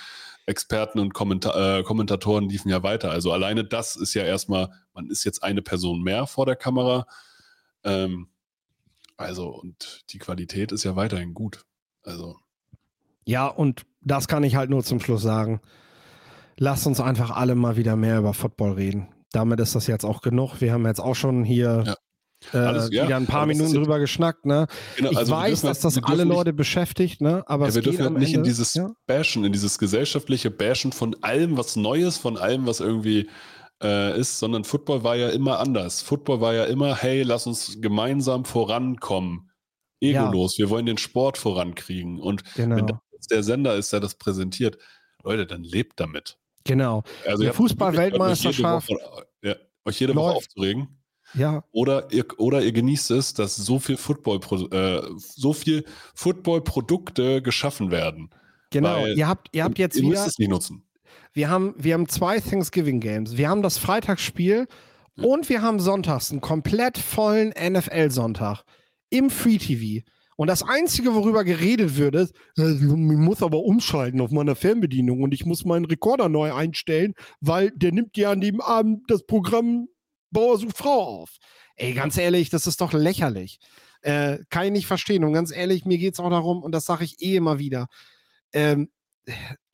[0.46, 3.12] Experten und Kommenta äh, Kommentatoren liefen ja weiter.
[3.12, 7.06] Also alleine das ist ja erstmal, man ist jetzt eine Person mehr vor der Kamera.
[7.86, 8.28] Ähm,
[9.24, 11.66] also, und die Qualität ist ja weiterhin gut.
[12.04, 12.36] Also.
[13.26, 15.62] Ja, und das kann ich halt nur zum Schluss sagen.
[16.58, 19.08] Lasst uns einfach alle mal wieder mehr über Football reden.
[19.32, 20.62] Damit ist das jetzt auch genug.
[20.62, 21.96] Wir haben jetzt auch schon hier ja.
[22.54, 24.46] Äh, Alles, ja, wieder ein paar Minuten drüber geschnackt.
[24.46, 24.68] Ne?
[24.98, 27.44] Genau, ich also weiß, dass das alle Leute nicht, beschäftigt, ne?
[27.48, 28.92] aber ja, wir dürfen halt nicht Ende, in dieses ja?
[29.08, 33.30] Bashen, in dieses gesellschaftliche Bashen von allem, was Neues, von allem, was irgendwie
[33.84, 36.02] äh, ist, sondern Football war ja immer anders.
[36.02, 39.52] Football war ja immer, hey, lass uns gemeinsam vorankommen.
[40.00, 40.66] Egolos, ja.
[40.66, 42.20] wir wollen den Sport vorankriegen.
[42.20, 42.76] Und genau.
[42.76, 44.78] wenn das der Sender ist, der das präsentiert,
[45.24, 46.38] Leute, dann lebt damit.
[46.66, 47.04] Genau.
[47.26, 48.90] Also die Fußball-Weltmeisterschaft.
[49.42, 51.00] Ja, euch jede Woche aufzuregen.
[51.34, 51.64] Ja.
[51.72, 54.40] Oder ihr, oder ihr genießt es, dass so viel Football,
[54.72, 58.30] äh, so viel Football-Produkte geschaffen werden.
[58.70, 59.06] Genau.
[59.06, 60.12] ihr habt, ihr habt jetzt ihr wieder.
[60.12, 60.86] Müsst es nicht nutzen.
[61.34, 63.38] Wir haben, wir haben zwei Thanksgiving Games.
[63.38, 64.68] Wir haben das Freitagsspiel
[65.16, 65.24] ja.
[65.24, 68.64] und wir haben sonntags einen komplett vollen NFL-Sonntag
[69.10, 70.06] im Free TV.
[70.36, 75.34] Und das Einzige, worüber geredet wird, ist, ich muss aber umschalten auf meiner Fernbedienung und
[75.34, 79.88] ich muss meinen Rekorder neu einstellen, weil der nimmt ja an dem Abend das Programm
[80.32, 81.38] Bauer sucht Frau auf.
[81.76, 83.60] Ey, ganz ehrlich, das ist doch lächerlich.
[84.02, 85.24] Äh, kann ich nicht verstehen.
[85.24, 87.88] Und ganz ehrlich, mir geht es auch darum, und das sage ich eh immer wieder,
[88.52, 88.90] ähm,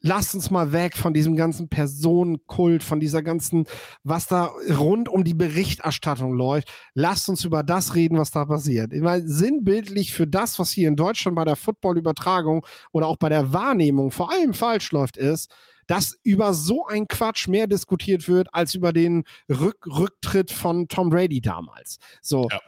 [0.01, 3.65] lasst uns mal weg von diesem ganzen Personenkult, von dieser ganzen,
[4.03, 6.69] was da rund um die Berichterstattung läuft.
[6.93, 8.93] Lasst uns über das reden, was da passiert.
[8.93, 13.29] Ich meine, sinnbildlich für das, was hier in Deutschland bei der Footballübertragung oder auch bei
[13.29, 15.51] der Wahrnehmung vor allem falsch läuft, ist,
[15.87, 21.09] dass über so ein Quatsch mehr diskutiert wird als über den Rück Rücktritt von Tom
[21.09, 21.97] Brady damals.
[22.21, 22.47] So.
[22.51, 22.59] Ja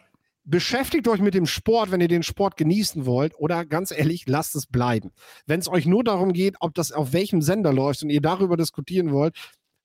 [0.43, 4.55] beschäftigt euch mit dem Sport, wenn ihr den Sport genießen wollt, oder ganz ehrlich, lasst
[4.55, 5.11] es bleiben.
[5.45, 8.57] Wenn es euch nur darum geht, ob das auf welchem Sender läuft und ihr darüber
[8.57, 9.35] diskutieren wollt,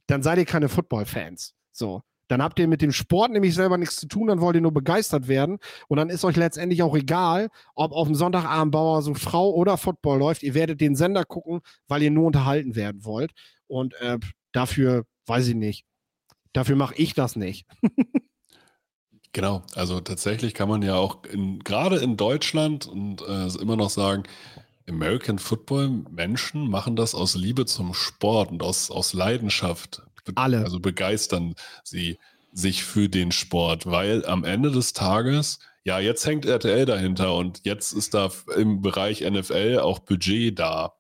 [0.07, 1.55] dann seid ihr keine Football-Fans.
[1.73, 2.03] So.
[2.29, 4.73] Dann habt ihr mit dem Sport nämlich selber nichts zu tun, dann wollt ihr nur
[4.73, 5.59] begeistert werden.
[5.87, 9.77] Und dann ist euch letztendlich auch egal, ob auf dem Sonntagabend Bauer so Frau oder
[9.77, 10.43] Football läuft.
[10.43, 13.33] Ihr werdet den Sender gucken, weil ihr nur unterhalten werden wollt.
[13.69, 14.19] Und äh,
[14.51, 15.85] dafür, weiß ich nicht,
[16.53, 17.67] dafür mache ich das nicht.
[19.37, 23.91] Genau, also tatsächlich kann man ja auch in, gerade in Deutschland und äh, immer noch
[23.91, 24.23] sagen,
[24.89, 30.01] American Football Menschen machen das aus Liebe zum Sport und aus, aus Leidenschaft.
[30.37, 30.65] Alle.
[30.65, 32.19] Also begeistern sie
[32.51, 37.61] sich für den Sport, weil am Ende des Tages, ja, jetzt hängt RTL dahinter und
[37.65, 40.95] jetzt ist da im Bereich NFL auch Budget da.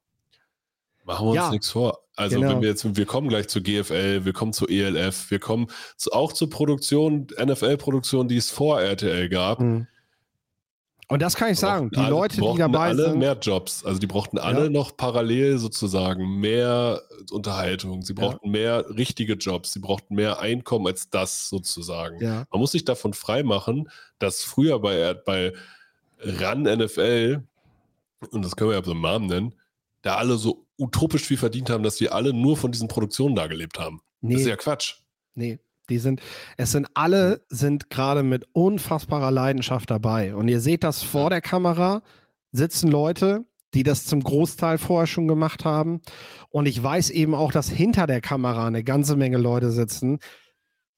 [1.06, 1.50] Machen wir uns ja.
[1.52, 2.05] nichts vor.
[2.16, 2.52] Also genau.
[2.52, 6.12] wenn wir jetzt, wir kommen gleich zur GFL, wir kommen zur ELF, wir kommen zu,
[6.12, 9.60] auch zur Produktion, NFL-Produktion, die es vor RTL gab.
[9.60, 9.86] Mhm.
[11.08, 13.18] Und das kann ich sagen, die alle, Leute, die dabei alle sind.
[13.18, 13.84] mehr Jobs.
[13.84, 14.70] Also die brauchten alle ja.
[14.70, 17.00] noch parallel sozusagen mehr
[17.30, 18.02] Unterhaltung.
[18.02, 18.52] Sie brauchten ja.
[18.52, 19.72] mehr richtige Jobs.
[19.72, 22.20] Sie brauchten mehr Einkommen als das sozusagen.
[22.20, 22.44] Ja.
[22.50, 25.52] Man muss sich davon freimachen, dass früher bei, bei
[26.18, 27.44] RAN NFL,
[28.30, 29.54] und das können wir ja so Namen nennen,
[30.02, 33.46] da alle so utopisch viel verdient haben, dass die alle nur von diesen Produktionen da
[33.46, 34.00] gelebt haben.
[34.20, 34.34] Nee.
[34.34, 34.96] Das ist ja Quatsch.
[35.34, 35.58] Nee,
[35.88, 36.20] die sind,
[36.56, 40.34] es sind alle, sind gerade mit unfassbarer Leidenschaft dabei.
[40.34, 42.02] Und ihr seht das vor der Kamera,
[42.52, 46.00] sitzen Leute, die das zum Großteil vorher schon gemacht haben.
[46.48, 50.18] Und ich weiß eben auch, dass hinter der Kamera eine ganze Menge Leute sitzen,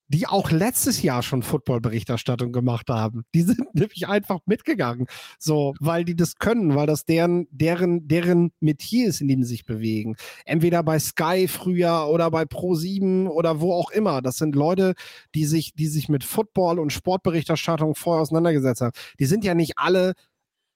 [0.08, 3.24] die auch letztes Jahr schon Football-Berichterstattung gemacht haben.
[3.34, 5.06] Die sind nämlich einfach mitgegangen.
[5.38, 9.50] So, weil die das können, weil das deren, deren, deren Metier ist, in dem sie
[9.50, 10.16] sich bewegen.
[10.44, 14.22] Entweder bei Sky früher oder bei Pro7 oder wo auch immer.
[14.22, 14.94] Das sind Leute,
[15.34, 18.92] die sich, die sich mit Football und Sportberichterstattung vorher auseinandergesetzt haben.
[19.18, 20.14] Die sind ja nicht alle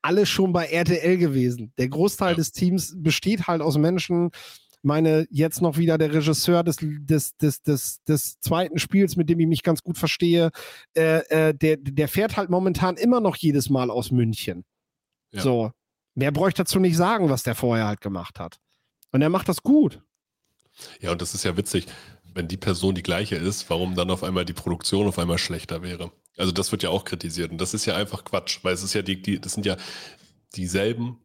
[0.03, 1.73] alle schon bei RTL gewesen.
[1.79, 4.31] Der Großteil des Teams besteht halt aus Menschen,
[4.83, 9.41] meine, jetzt noch wieder der Regisseur des, des, des, des, des zweiten Spiels, mit dem
[9.41, 10.51] ich mich ganz gut verstehe,
[10.95, 14.65] äh, äh, der, der fährt halt momentan immer noch jedes Mal aus München.
[15.31, 15.43] Ja.
[15.43, 15.71] So.
[16.15, 18.59] Mehr bräuchte dazu nicht sagen, was der vorher halt gemacht hat.
[19.13, 20.03] Und er macht das gut.
[21.01, 21.87] Ja, und das ist ja witzig,
[22.35, 25.83] wenn die Person die gleiche ist, warum dann auf einmal die Produktion auf einmal schlechter
[25.83, 26.13] wäre.
[26.37, 28.95] Also das wird ja auch kritisiert und das ist ja einfach Quatsch, weil es ist
[28.95, 29.77] ja die, die das sind ja
[30.55, 31.19] dieselben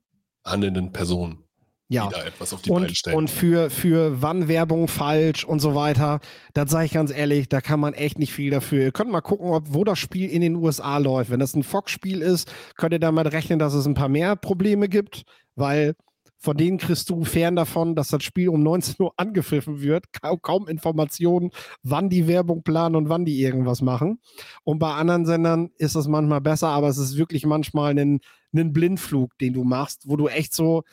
[0.43, 1.46] handelnden Personen
[1.89, 2.09] ja.
[2.25, 3.17] etwas auf die und, Beine stellen.
[3.17, 6.19] Und für, für wann Werbung falsch und so weiter,
[6.53, 8.83] das sage ich ganz ehrlich, da kann man echt nicht viel dafür.
[8.83, 11.29] Ihr könnt mal gucken, ob, wo das Spiel in den USA läuft.
[11.29, 14.89] Wenn das ein Fox-Spiel ist, könnt ihr damit rechnen, dass es ein paar mehr Probleme
[14.89, 15.23] gibt,
[15.55, 15.95] weil
[16.39, 20.05] von denen kriegst du fern davon, dass das Spiel um 19 Uhr angepfiffen wird.
[20.21, 21.51] Kaum, kaum Informationen,
[21.83, 24.19] wann die Werbung planen und wann die irgendwas machen.
[24.63, 28.19] Und bei anderen Sendern ist das manchmal besser, aber es ist wirklich manchmal ein,
[28.53, 30.83] ein Blindflug, den du machst, wo du echt so,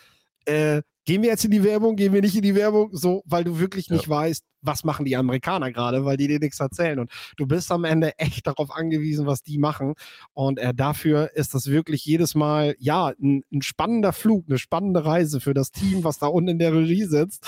[0.46, 3.44] äh, gehen wir jetzt in die Werbung, gehen wir nicht in die Werbung, so, weil
[3.44, 4.10] du wirklich nicht ja.
[4.10, 6.98] weißt, was machen die Amerikaner gerade, weil die dir nichts erzählen.
[6.98, 9.94] Und du bist am Ende echt darauf angewiesen, was die machen.
[10.32, 15.04] Und äh, dafür ist das wirklich jedes Mal, ja, ein, ein spannender Flug, eine spannende
[15.04, 17.46] Reise für das Team, was da unten in der Regie sitzt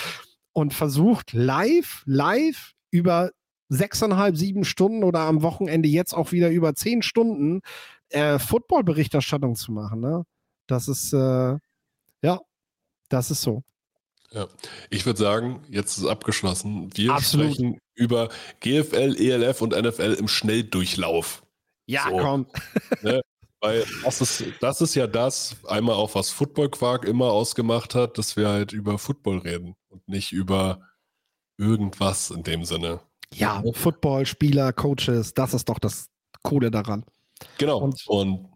[0.52, 3.30] und versucht live, live über
[3.68, 7.60] sechseinhalb, sieben Stunden oder am Wochenende jetzt auch wieder über zehn Stunden
[8.10, 10.00] äh, Football-Berichterstattung zu machen.
[10.00, 10.24] Ne?
[10.66, 11.56] Das ist, äh,
[12.22, 12.40] ja,
[13.08, 13.62] das ist so.
[14.32, 14.48] Ja,
[14.90, 16.90] ich würde sagen, jetzt ist abgeschlossen.
[16.94, 17.54] Wir Absolut.
[17.54, 18.28] sprechen über
[18.60, 21.42] GFL, ELF und NFL im Schnelldurchlauf.
[21.86, 22.46] Ja, so, komm.
[23.02, 23.22] Ne?
[23.60, 28.18] Weil das ist, das ist ja das, einmal auch was Football Quark immer ausgemacht hat,
[28.18, 30.80] dass wir halt über Football reden und nicht über
[31.56, 33.00] irgendwas in dem Sinne.
[33.32, 36.08] Ja, Football, Spieler, Coaches, das ist doch das
[36.42, 37.04] Coole daran.
[37.58, 37.78] Genau.
[37.78, 38.52] Und, und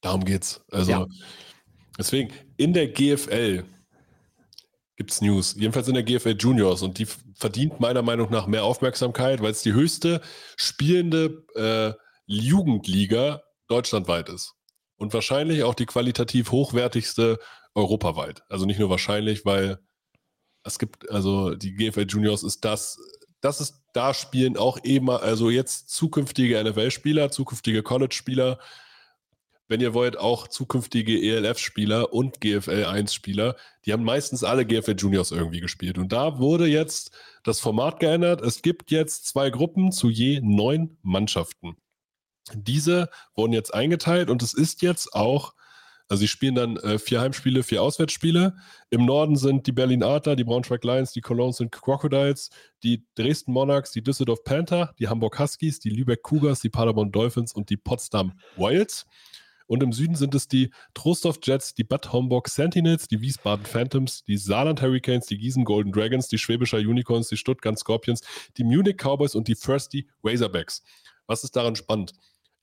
[0.00, 0.62] darum geht's.
[0.70, 1.06] Also ja.
[1.98, 3.64] Deswegen, in der GFL
[4.96, 5.54] gibt es News.
[5.58, 9.62] Jedenfalls in der GFL Juniors und die verdient meiner Meinung nach mehr Aufmerksamkeit, weil es
[9.62, 10.20] die höchste
[10.56, 11.92] spielende äh,
[12.26, 14.54] Jugendliga deutschlandweit ist.
[14.96, 17.40] Und wahrscheinlich auch die qualitativ hochwertigste
[17.74, 18.42] europaweit.
[18.48, 19.78] Also nicht nur wahrscheinlich, weil
[20.64, 22.98] es gibt, also die GFL Juniors ist das,
[23.40, 28.58] das ist, da spielen auch eben, also jetzt zukünftige NFL-Spieler, zukünftige College-Spieler,
[29.72, 33.56] wenn ihr wollt, auch zukünftige ELF-Spieler und GFL 1-Spieler.
[33.86, 35.96] Die haben meistens alle GFL Juniors irgendwie gespielt.
[35.96, 37.10] Und da wurde jetzt
[37.42, 38.42] das Format geändert.
[38.42, 41.78] Es gibt jetzt zwei Gruppen zu je neun Mannschaften.
[42.52, 45.54] Diese wurden jetzt eingeteilt und es ist jetzt auch
[46.08, 48.54] also sie spielen dann äh, vier Heimspiele, vier Auswärtsspiele.
[48.90, 52.50] Im Norden sind die Berlin Adler, die Braunschweig Lions, die Cologne sind Crocodiles,
[52.82, 57.54] die Dresden Monarchs, die Düsseldorf Panther, die Hamburg Huskies, die Lübeck Cougars, die Paderborn Dolphins
[57.54, 59.06] und die Potsdam Wilds.
[59.66, 64.24] Und im Süden sind es die Trostorf Jets, die Bad Homburg Sentinels, die Wiesbaden Phantoms,
[64.24, 68.22] die Saarland Hurricanes, die Gießen Golden Dragons, die Schwäbischer Unicorns, die Stuttgart Scorpions,
[68.56, 70.82] die Munich Cowboys und die Thirsty Razorbacks.
[71.26, 72.12] Was ist daran spannend?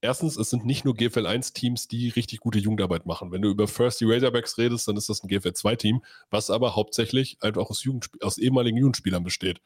[0.02, 3.32] Erstens, es sind nicht nur GFL 1 Teams, die richtig gute Jugendarbeit machen.
[3.32, 6.76] Wenn du über Thirsty Razorbacks redest, dann ist das ein GFL 2 Team, was aber
[6.76, 7.84] hauptsächlich einfach aus,
[8.22, 9.62] aus ehemaligen Jugendspielern besteht.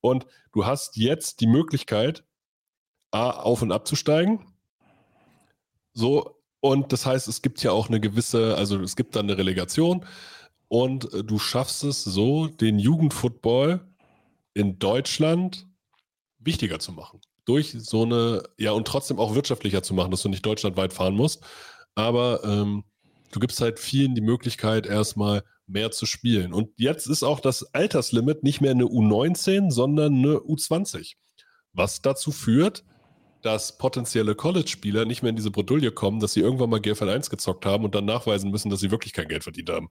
[0.00, 2.24] Und du hast jetzt die Möglichkeit,
[3.10, 4.44] A, auf und abzusteigen.
[5.92, 9.36] So, und das heißt, es gibt ja auch eine gewisse, also es gibt dann eine
[9.36, 10.06] Relegation
[10.68, 13.86] und äh, du schaffst es so, den Jugendfootball
[14.54, 15.66] in Deutschland
[16.38, 20.30] wichtiger zu machen durch so eine, ja, und trotzdem auch wirtschaftlicher zu machen, dass du
[20.30, 21.44] nicht deutschlandweit fahren musst.
[21.96, 22.84] Aber ähm,
[23.30, 26.54] du gibst halt vielen die Möglichkeit, erstmal mehr zu spielen.
[26.54, 31.16] Und jetzt ist auch das Alterslimit nicht mehr eine U19, sondern eine U20.
[31.74, 32.84] Was dazu führt,
[33.44, 37.30] dass potenzielle College-Spieler nicht mehr in diese Bredouille kommen, dass sie irgendwann mal GFL 1
[37.30, 39.88] gezockt haben und dann nachweisen müssen, dass sie wirklich kein Geld verdient haben.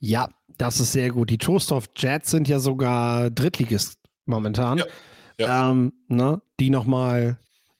[0.00, 1.30] Ja, das ist sehr gut.
[1.30, 4.78] Die Trostorf Jets sind ja sogar Drittligist momentan.
[4.78, 4.86] Ja
[5.38, 5.70] ja.
[5.70, 7.38] ähm, ne, die nochmal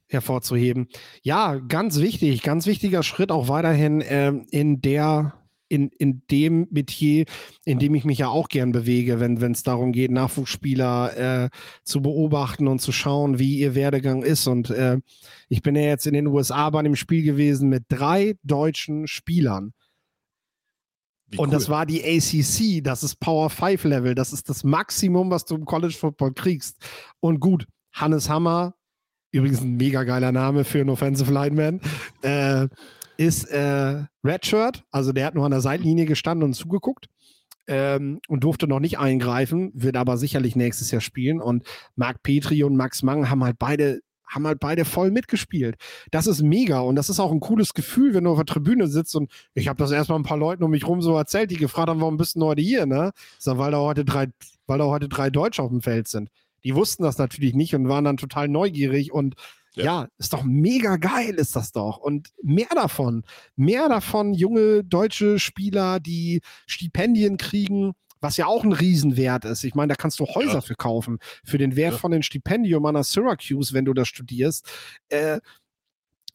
[0.09, 0.89] hervorzuheben.
[1.23, 5.35] Ja, ganz wichtig, ganz wichtiger Schritt auch weiterhin ähm, in der
[5.73, 7.25] in, in dem Metier,
[7.65, 11.51] in dem ich mich ja auch gern bewege, wenn es darum geht, Nachwuchsspieler äh,
[11.83, 14.47] zu beobachten und zu schauen, wie ihr Werdegang ist.
[14.47, 14.99] Und äh,
[15.49, 19.73] ich bin ja jetzt in den USA bei einem Spiel gewesen mit drei deutschen Spielern.
[21.29, 21.55] Wie und cool.
[21.55, 25.55] das war die ACC, das ist Power 5 Level, das ist das Maximum, was du
[25.55, 26.77] im College Football kriegst.
[27.21, 28.75] Und gut, Hannes Hammer,
[29.31, 31.81] übrigens ein mega geiler Name für einen Offensive Lineman,
[32.21, 32.69] äh,
[33.17, 37.07] ist äh, Redshirt, also der hat nur an der Seitenlinie gestanden und zugeguckt.
[37.69, 41.41] Ähm, und durfte noch nicht eingreifen, wird aber sicherlich nächstes Jahr spielen.
[41.41, 44.01] Und Marc Petri und Max Mang haben halt beide
[44.35, 45.77] haben halt beide voll mitgespielt.
[46.11, 48.89] Das ist mega und das ist auch ein cooles Gefühl, wenn du auf der Tribüne
[48.89, 51.57] sitzt und ich habe das erstmal ein paar Leuten um mich rum so erzählt, die
[51.57, 53.13] gefragt haben, warum bist du heute hier, ne?
[53.39, 54.29] Sag, weil da heute drei,
[54.67, 56.31] weil da heute drei Deutsche auf dem Feld sind.
[56.65, 59.35] Die wussten das natürlich nicht und waren dann total neugierig und
[59.75, 59.85] ja.
[59.85, 60.09] ja.
[60.19, 61.99] ist doch mega geil, ist das doch.
[61.99, 63.25] Und mehr davon,
[63.57, 69.65] mehr davon, junge deutsche Spieler, die Stipendien kriegen, was ja auch ein Riesenwert ist.
[69.65, 70.61] Ich meine, da kannst du Häuser ja.
[70.61, 71.99] für kaufen, für den Wert ja.
[71.99, 74.67] von dem Stipendium an der Syracuse, wenn du das studierst.
[75.09, 75.41] Äh,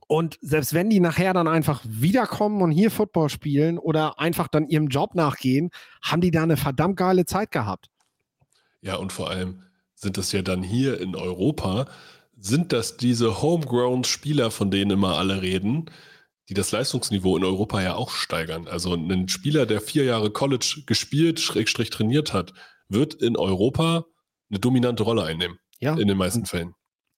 [0.08, 4.67] und selbst wenn die nachher dann einfach wiederkommen und hier Football spielen oder einfach dann
[4.67, 5.69] ihrem Job nachgehen,
[6.02, 7.88] haben die da eine verdammt geile Zeit gehabt.
[8.82, 9.63] Ja, und vor allem
[9.95, 11.88] sind das ja dann hier in Europa,
[12.39, 15.89] sind das diese homegrown Spieler, von denen immer alle reden,
[16.50, 18.67] die das Leistungsniveau in Europa ja auch steigern.
[18.67, 22.54] Also ein Spieler, der vier Jahre College gespielt, Schrägstrich trainiert hat,
[22.88, 24.06] wird in Europa
[24.50, 25.58] eine dominante Rolle einnehmen.
[25.80, 25.95] Ja.
[25.95, 26.73] In den meisten Fällen.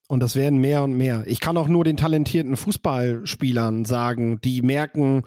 [0.08, 1.22] Und das werden mehr und mehr.
[1.28, 5.22] Ich kann auch nur den talentierten Fußballspielern sagen, die merken,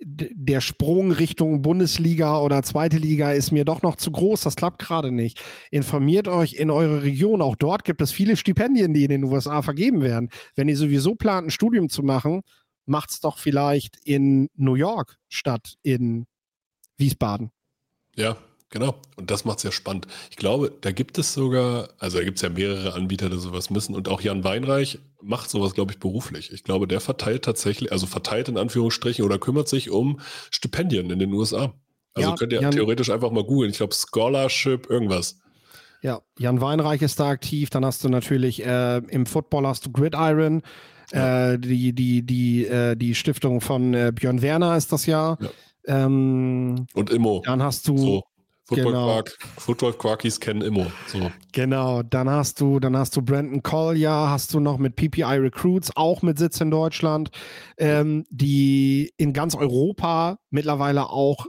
[0.00, 4.78] der Sprung Richtung Bundesliga oder zweite Liga ist mir doch noch zu groß, das klappt
[4.78, 5.42] gerade nicht.
[5.70, 9.62] Informiert euch in eurer Region, auch dort gibt es viele Stipendien, die in den USA
[9.62, 10.30] vergeben werden.
[10.54, 12.42] Wenn ihr sowieso plant, ein Studium zu machen,
[12.86, 16.26] macht es doch vielleicht in New York statt in
[16.96, 17.50] Wiesbaden.
[18.14, 18.36] Ja,
[18.70, 18.96] genau.
[19.16, 20.06] Und das macht es ja spannend.
[20.30, 23.70] Ich glaube, da gibt es sogar, also da gibt es ja mehrere Anbieter, die sowas
[23.70, 23.94] müssen.
[23.94, 26.52] Und auch Jan Weinreich macht sowas, glaube ich, beruflich.
[26.52, 31.18] Ich glaube, der verteilt tatsächlich, also verteilt in Anführungsstrichen oder kümmert sich um Stipendien in
[31.18, 31.74] den USA.
[32.14, 33.70] Also ja, könnt ihr Jan, theoretisch einfach mal googeln.
[33.70, 35.38] Ich glaube, Scholarship, irgendwas.
[36.02, 37.70] Ja, Jan Weinreich ist da aktiv.
[37.70, 40.62] Dann hast du natürlich äh, im Football hast du Gridiron.
[41.12, 41.52] Ja.
[41.52, 45.38] Äh, die, die, die, äh, die Stiftung von äh, Björn Werner ist das ja.
[45.40, 45.48] ja.
[45.86, 47.42] Ähm, Und Immo.
[47.44, 47.96] Dann hast du.
[47.96, 48.24] So.
[48.68, 49.06] Football, genau.
[49.06, 50.92] Quark, Football Quarkies kennen Immo.
[51.06, 51.32] So.
[51.52, 55.90] Genau, dann hast du, dann hast du Brandon Collier, hast du noch mit PPI Recruits,
[55.96, 57.30] auch mit Sitz in Deutschland,
[57.78, 61.46] ähm, die in ganz Europa mittlerweile auch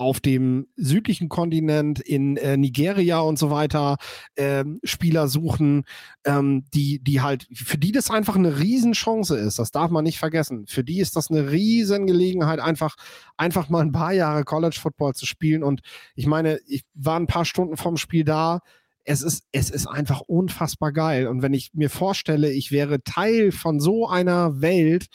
[0.00, 3.98] auf dem südlichen Kontinent, in äh, Nigeria und so weiter,
[4.34, 5.84] äh, Spieler suchen,
[6.24, 9.58] ähm, die, die halt, für die das einfach eine Riesenchance ist.
[9.58, 10.64] Das darf man nicht vergessen.
[10.66, 12.96] Für die ist das eine Riesengelegenheit, einfach,
[13.36, 15.62] einfach mal ein paar Jahre College Football zu spielen.
[15.62, 15.82] Und
[16.14, 18.60] ich meine, ich war ein paar Stunden vom Spiel da.
[19.04, 21.26] Es ist, es ist einfach unfassbar geil.
[21.26, 25.08] Und wenn ich mir vorstelle, ich wäre Teil von so einer Welt,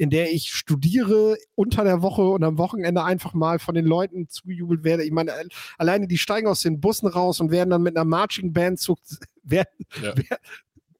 [0.00, 4.30] in der ich studiere unter der Woche und am Wochenende einfach mal von den Leuten
[4.30, 5.04] zugejubelt werde.
[5.04, 5.30] Ich meine,
[5.76, 8.96] alleine die steigen aus den Bussen raus und werden dann mit einer Marching Band zu,
[9.42, 10.14] werden, ja.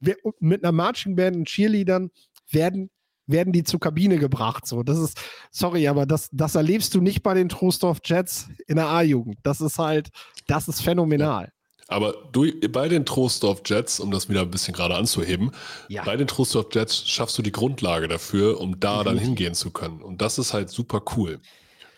[0.01, 2.11] werden, mit einer Marching Band und Cheerleadern
[2.51, 2.91] werden
[3.27, 4.67] werden die zur Kabine gebracht.
[4.67, 5.19] So, das ist,
[5.51, 9.39] sorry, aber das, das erlebst du nicht bei den Trostorf Jets in der A-Jugend.
[9.45, 10.11] Das ist halt,
[10.47, 11.53] das ist phänomenal.
[11.91, 15.51] Aber du, bei den Trostorf Jets, um das wieder ein bisschen gerade anzuheben,
[15.89, 16.05] ja.
[16.05, 19.05] bei den Trostorf Jets schaffst du die Grundlage dafür, um da mhm.
[19.05, 20.01] dann hingehen zu können.
[20.01, 21.41] Und das ist halt super cool.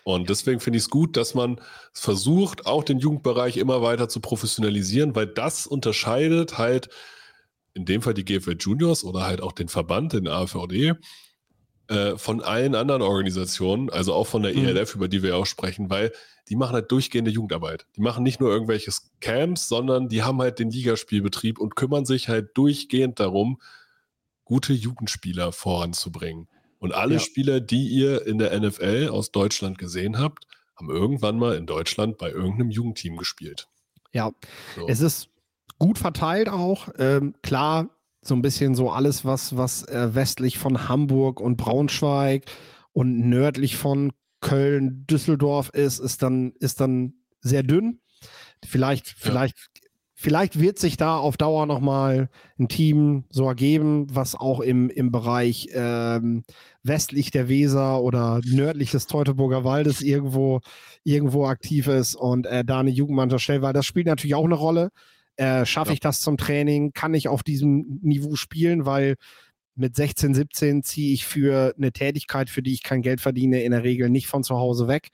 [0.03, 1.61] Und deswegen finde ich es gut, dass man
[1.93, 6.89] versucht, auch den Jugendbereich immer weiter zu professionalisieren, weil das unterscheidet halt
[7.75, 10.93] in dem Fall die GFL Juniors oder halt auch den Verband, den AVD,
[11.87, 14.65] äh, von allen anderen Organisationen, also auch von der mhm.
[14.65, 16.11] ELF, über die wir auch sprechen, weil
[16.53, 17.87] die machen halt durchgehende Jugendarbeit.
[17.95, 22.29] Die machen nicht nur irgendwelche Camps, sondern die haben halt den Ligaspielbetrieb und kümmern sich
[22.29, 23.59] halt durchgehend darum,
[24.45, 26.47] gute Jugendspieler voranzubringen.
[26.77, 27.19] Und alle ja.
[27.19, 32.19] Spieler, die ihr in der NFL aus Deutschland gesehen habt, haben irgendwann mal in Deutschland
[32.19, 33.67] bei irgendeinem Jugendteam gespielt.
[34.11, 34.29] Ja,
[34.75, 34.87] so.
[34.87, 35.29] es ist
[35.79, 36.89] gut verteilt auch.
[36.99, 37.89] Ähm, klar,
[38.21, 42.45] so ein bisschen so alles, was, was äh, westlich von Hamburg und Braunschweig
[42.91, 44.13] und nördlich von
[44.43, 47.99] Köln, Düsseldorf ist, ist dann, ist dann sehr dünn.
[48.63, 49.13] Vielleicht, ja.
[49.17, 49.55] vielleicht,
[50.13, 52.29] vielleicht wird sich da auf Dauer nochmal
[52.59, 56.43] ein Team so ergeben, was auch im, im Bereich ähm,
[56.83, 60.59] westlich der Weser oder nördlich des Teutoburger Waldes irgendwo,
[61.03, 64.55] irgendwo aktiv ist und äh, da eine Jugendmannschaft stellt, weil das spielt natürlich auch eine
[64.55, 64.89] Rolle.
[65.35, 65.93] Äh, Schaffe ja.
[65.95, 66.91] ich das zum Training?
[66.93, 68.85] Kann ich auf diesem Niveau spielen?
[68.85, 69.15] Weil
[69.75, 73.71] mit 16, 17 ziehe ich für eine Tätigkeit, für die ich kein Geld verdiene, in
[73.71, 75.09] der Regel nicht von zu Hause weg.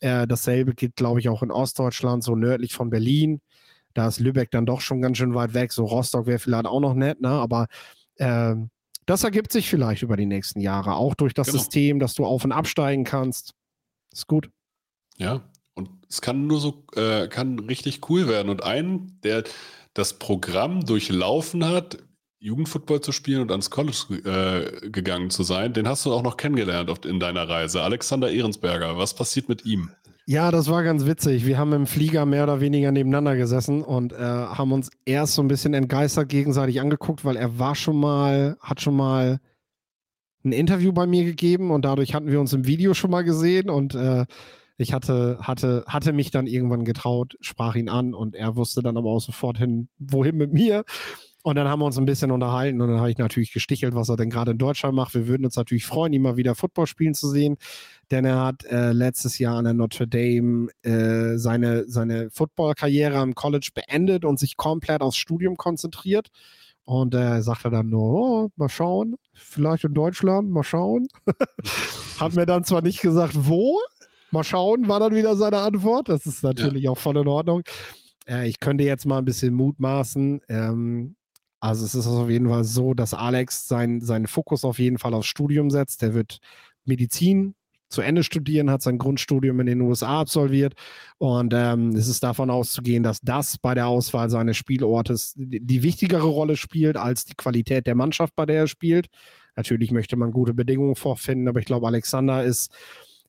[0.00, 3.40] Äh, dasselbe geht, glaube ich, auch in Ostdeutschland, so nördlich von Berlin.
[3.94, 5.72] Da ist Lübeck dann doch schon ganz schön weit weg.
[5.72, 7.28] So Rostock wäre vielleicht auch noch nett, ne?
[7.28, 7.68] aber
[8.16, 8.56] äh,
[9.06, 11.58] das ergibt sich vielleicht über die nächsten Jahre, auch durch das genau.
[11.58, 13.52] System, dass du auf- und absteigen kannst.
[14.12, 14.50] Ist gut.
[15.16, 15.42] Ja,
[15.74, 18.48] und es kann nur so, äh, kann richtig cool werden.
[18.48, 19.44] Und einen, der
[19.92, 21.98] das Programm durchlaufen hat,
[22.44, 26.36] Jugendfootball zu spielen und ans College äh, gegangen zu sein, den hast du auch noch
[26.36, 27.82] kennengelernt in deiner Reise.
[27.82, 29.90] Alexander Ehrensberger, was passiert mit ihm?
[30.26, 31.46] Ja, das war ganz witzig.
[31.46, 35.42] Wir haben im Flieger mehr oder weniger nebeneinander gesessen und äh, haben uns erst so
[35.42, 39.40] ein bisschen entgeistert gegenseitig angeguckt, weil er war schon mal, hat schon mal
[40.44, 43.70] ein Interview bei mir gegeben und dadurch hatten wir uns im Video schon mal gesehen
[43.70, 44.26] und äh,
[44.76, 48.98] ich hatte, hatte, hatte mich dann irgendwann getraut, sprach ihn an und er wusste dann
[48.98, 50.84] aber auch sofort hin, wohin mit mir.
[51.44, 54.08] Und dann haben wir uns ein bisschen unterhalten und dann habe ich natürlich gestichelt, was
[54.08, 55.12] er denn gerade in Deutschland macht.
[55.12, 57.58] Wir würden uns natürlich freuen, ihn mal wieder Football spielen zu sehen,
[58.10, 63.34] denn er hat äh, letztes Jahr an der Notre Dame äh, seine, seine Football-Karriere am
[63.34, 66.28] College beendet und sich komplett aufs Studium konzentriert.
[66.86, 71.08] Und er äh, sagte dann nur, oh, mal schauen, vielleicht in Deutschland, mal schauen.
[72.20, 73.80] hat mir dann zwar nicht gesagt, wo,
[74.30, 76.08] mal schauen, war dann wieder seine Antwort.
[76.08, 76.90] Das ist natürlich ja.
[76.90, 77.64] auch voll in Ordnung.
[78.26, 80.40] Äh, ich könnte jetzt mal ein bisschen mutmaßen.
[80.48, 81.16] Ähm,
[81.64, 85.14] also es ist auf jeden Fall so, dass Alex sein, seinen Fokus auf jeden Fall
[85.14, 86.02] aufs Studium setzt.
[86.02, 86.38] Der wird
[86.84, 87.54] Medizin
[87.88, 90.74] zu Ende studieren, hat sein Grundstudium in den USA absolviert
[91.16, 96.26] und ähm, es ist davon auszugehen, dass das bei der Auswahl seines Spielortes die wichtigere
[96.26, 99.06] Rolle spielt als die Qualität der Mannschaft, bei der er spielt.
[99.56, 102.74] Natürlich möchte man gute Bedingungen vorfinden, aber ich glaube, Alexander ist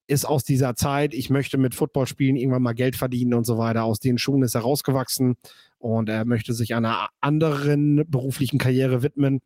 [0.07, 3.57] ist aus dieser Zeit, ich möchte mit Football spielen, irgendwann mal Geld verdienen und so
[3.57, 3.83] weiter.
[3.83, 5.35] Aus den Schuhen ist er rausgewachsen
[5.79, 9.41] und er möchte sich einer anderen beruflichen Karriere widmen.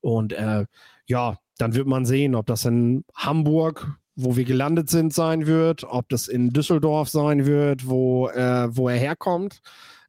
[0.00, 0.66] Und äh,
[1.06, 5.84] ja, dann wird man sehen, ob das in Hamburg, wo wir gelandet sind, sein wird,
[5.84, 9.60] ob das in Düsseldorf sein wird, wo, äh, wo er herkommt.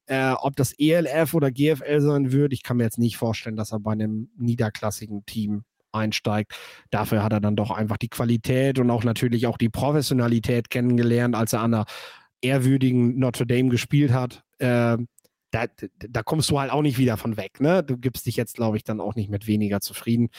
[0.05, 3.71] Äh, ob das ELF oder GFL sein wird, ich kann mir jetzt nicht vorstellen, dass
[3.71, 6.53] er bei einem niederklassigen Team einsteigt.
[6.89, 11.35] Dafür hat er dann doch einfach die Qualität und auch natürlich auch die Professionalität kennengelernt,
[11.35, 11.85] als er an einer
[12.41, 14.43] ehrwürdigen Notre Dame gespielt hat.
[14.59, 14.97] Äh,
[15.51, 15.65] da,
[16.09, 17.59] da, kommst du halt auch nicht wieder von weg.
[17.59, 17.83] Ne?
[17.83, 20.29] Du gibst dich jetzt, glaube ich, dann auch nicht mit weniger zufrieden.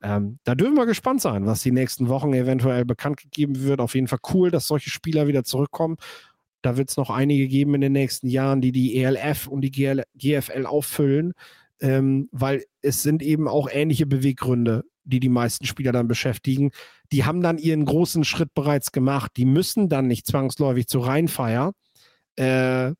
[0.00, 3.80] Ähm, da dürfen wir gespannt sein, was die nächsten Wochen eventuell bekannt gegeben wird.
[3.80, 5.96] Auf jeden Fall cool, dass solche Spieler wieder zurückkommen.
[6.62, 9.70] Da wird es noch einige geben in den nächsten Jahren, die die ELF und die
[9.70, 11.32] GL GFL auffüllen,
[11.80, 16.70] ähm, weil es sind eben auch ähnliche Beweggründe, die die meisten Spieler dann beschäftigen.
[17.12, 19.32] Die haben dann ihren großen Schritt bereits gemacht.
[19.36, 21.72] Die müssen dann nicht zwangsläufig zu Rheinfeier,
[22.36, 22.92] äh,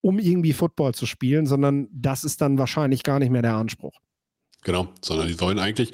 [0.00, 3.98] um irgendwie Football zu spielen, sondern das ist dann wahrscheinlich gar nicht mehr der Anspruch.
[4.62, 5.92] Genau, sondern die wollen eigentlich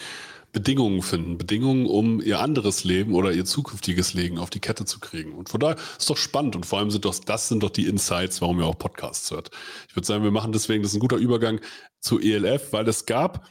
[0.54, 5.00] Bedingungen finden, Bedingungen, um ihr anderes Leben oder ihr zukünftiges Leben auf die Kette zu
[5.00, 5.32] kriegen.
[5.32, 7.86] Und von daher ist doch spannend und vor allem sind doch, das sind doch die
[7.86, 9.50] Insights, warum ihr auch Podcasts hört.
[9.88, 11.60] Ich würde sagen, wir machen deswegen, das ist ein guter Übergang
[12.00, 13.48] zu ELF, weil es gab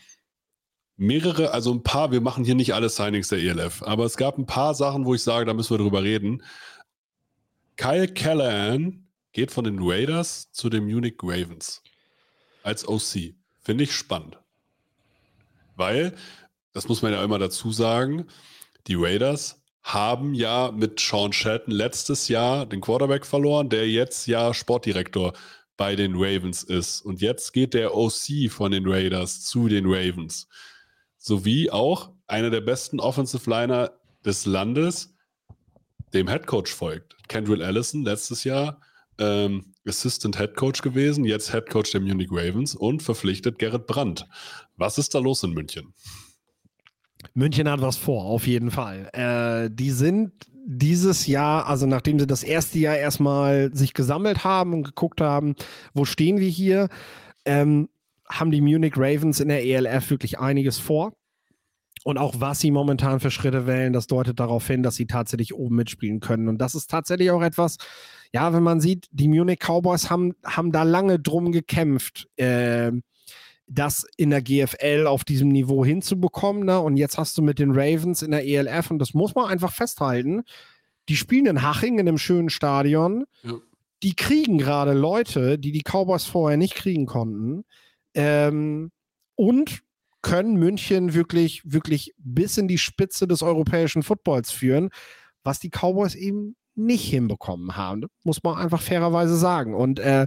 [0.98, 4.38] mehrere, also ein paar, wir machen hier nicht alle Signings der ELF, aber es gab
[4.38, 6.44] ein paar Sachen, wo ich sage, da müssen wir drüber reden.
[7.76, 11.82] Kyle Callahan geht von den Raiders zu den Munich Ravens
[12.62, 13.34] als OC.
[13.62, 14.38] Finde ich spannend.
[15.76, 16.16] Weil
[16.74, 18.26] das muss man ja immer dazu sagen,
[18.88, 24.54] die Raiders haben ja mit Sean Shelton letztes Jahr den Quarterback verloren, der jetzt ja
[24.54, 25.34] Sportdirektor
[25.78, 27.02] bei den Ravens ist.
[27.02, 30.48] Und jetzt geht der OC von den Raiders zu den Ravens.
[31.24, 33.92] Sowie auch einer der besten Offensive Liner
[34.26, 35.16] des Landes
[36.14, 37.16] dem Head Coach folgt.
[37.30, 38.82] Kendrill Allison letztes Jahr
[39.20, 44.28] ähm, Assistant Head Coach gewesen, jetzt Head Coach der Munich Ravens und verpflichtet Gerrit Brandt.
[44.76, 45.94] Was ist da los in München?
[47.34, 49.10] München hat was vor, auf jeden Fall.
[49.14, 50.34] Äh, die sind
[50.66, 55.56] dieses Jahr, also nachdem sie das erste Jahr erstmal sich gesammelt haben und geguckt haben,
[55.94, 56.90] wo stehen wir hier,
[57.46, 57.88] ähm,
[58.40, 61.14] haben die Munich Ravens in der ELF wirklich einiges vor.
[62.04, 65.54] Und auch was sie momentan für Schritte wählen, das deutet darauf hin, dass sie tatsächlich
[65.54, 66.50] oben mitspielen können.
[66.50, 67.78] Und das ist tatsächlich auch etwas,
[68.34, 72.28] ja, wenn man sieht, die Munich Cowboys haben, haben da lange drum gekämpft.
[72.36, 72.92] Äh,
[73.68, 76.66] das in der GFL auf diesem Niveau hinzubekommen.
[76.66, 76.80] Ne?
[76.80, 79.72] Und jetzt hast du mit den Ravens in der ELF, und das muss man einfach
[79.72, 80.44] festhalten,
[81.10, 83.26] die spielen in Haching in einem schönen Stadion.
[83.44, 83.54] Ja.
[84.04, 87.64] Die kriegen gerade Leute, die die Cowboys vorher nicht kriegen konnten.
[88.14, 88.92] Ähm,
[89.36, 89.84] und
[90.22, 94.90] können München wirklich, wirklich bis in die Spitze des europäischen Footballs führen,
[95.44, 98.06] was die Cowboys eben nicht hinbekommen haben.
[98.24, 99.76] Muss man einfach fairerweise sagen.
[99.76, 100.26] Und äh,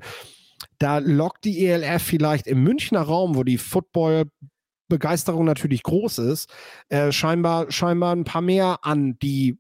[0.79, 6.53] da lockt die ELF vielleicht im Münchner Raum, wo die Football-Begeisterung natürlich groß ist,
[6.89, 9.59] äh, scheinbar, scheinbar ein paar mehr an, die,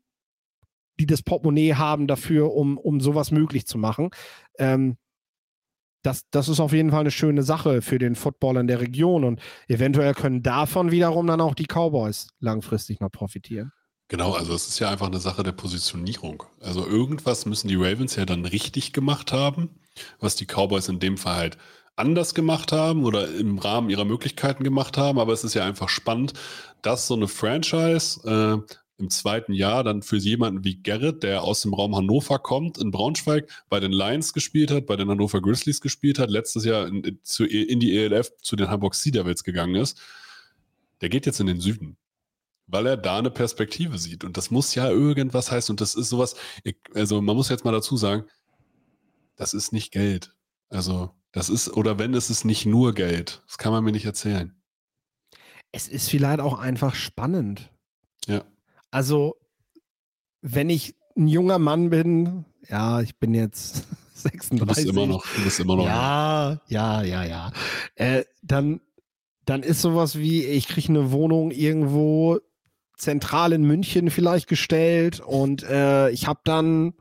[1.01, 4.11] die das Portemonnaie haben dafür, um, um sowas möglich zu machen.
[4.59, 4.97] Ähm,
[6.07, 9.25] das, das ist auf jeden Fall eine schöne Sache für den Football in der Region
[9.25, 13.73] und eventuell können davon wiederum dann auch die Cowboys langfristig noch profitieren.
[14.09, 16.45] Genau, also es ist ja einfach eine Sache der Positionierung.
[16.61, 19.81] Also irgendwas müssen die Ravens ja dann richtig gemacht haben,
[20.21, 21.59] was die Cowboys in dem Fall halt
[21.97, 25.19] anders gemacht haben oder im Rahmen ihrer Möglichkeiten gemacht haben.
[25.19, 26.35] Aber es ist ja einfach spannend,
[26.83, 28.21] dass so eine Franchise
[28.69, 32.79] äh, im zweiten Jahr dann für jemanden wie Gerrit, der aus dem Raum Hannover kommt,
[32.79, 36.87] in Braunschweig, bei den Lions gespielt hat, bei den Hannover Grizzlies gespielt hat, letztes Jahr
[36.87, 39.99] in, in die ELF zu den Hamburg Sea Devils gegangen ist,
[41.03, 41.97] der geht jetzt in den Süden
[42.67, 44.25] weil er da eine Perspektive sieht.
[44.25, 45.73] Und das muss ja irgendwas heißen.
[45.73, 46.35] Und das ist sowas,
[46.95, 48.25] also man muss jetzt mal dazu sagen,
[49.37, 50.35] das ist nicht Geld.
[50.69, 53.43] Also das ist, oder wenn, es ist nicht nur Geld.
[53.47, 54.55] Das kann man mir nicht erzählen.
[55.73, 57.71] Es ist vielleicht auch einfach spannend.
[58.27, 58.45] Ja.
[58.97, 59.37] Also,
[60.41, 63.85] wenn ich ein junger Mann bin, ja, ich bin jetzt
[64.15, 64.59] 36.
[64.59, 65.85] Du bist immer noch, du bist immer noch.
[65.85, 67.53] Ja, ja, ja, ja.
[67.97, 68.81] Äh, dann,
[69.45, 72.39] dann ist sowas wie, ich kriege eine Wohnung irgendwo
[72.97, 76.95] zentral in München vielleicht gestellt und äh, ich habe dann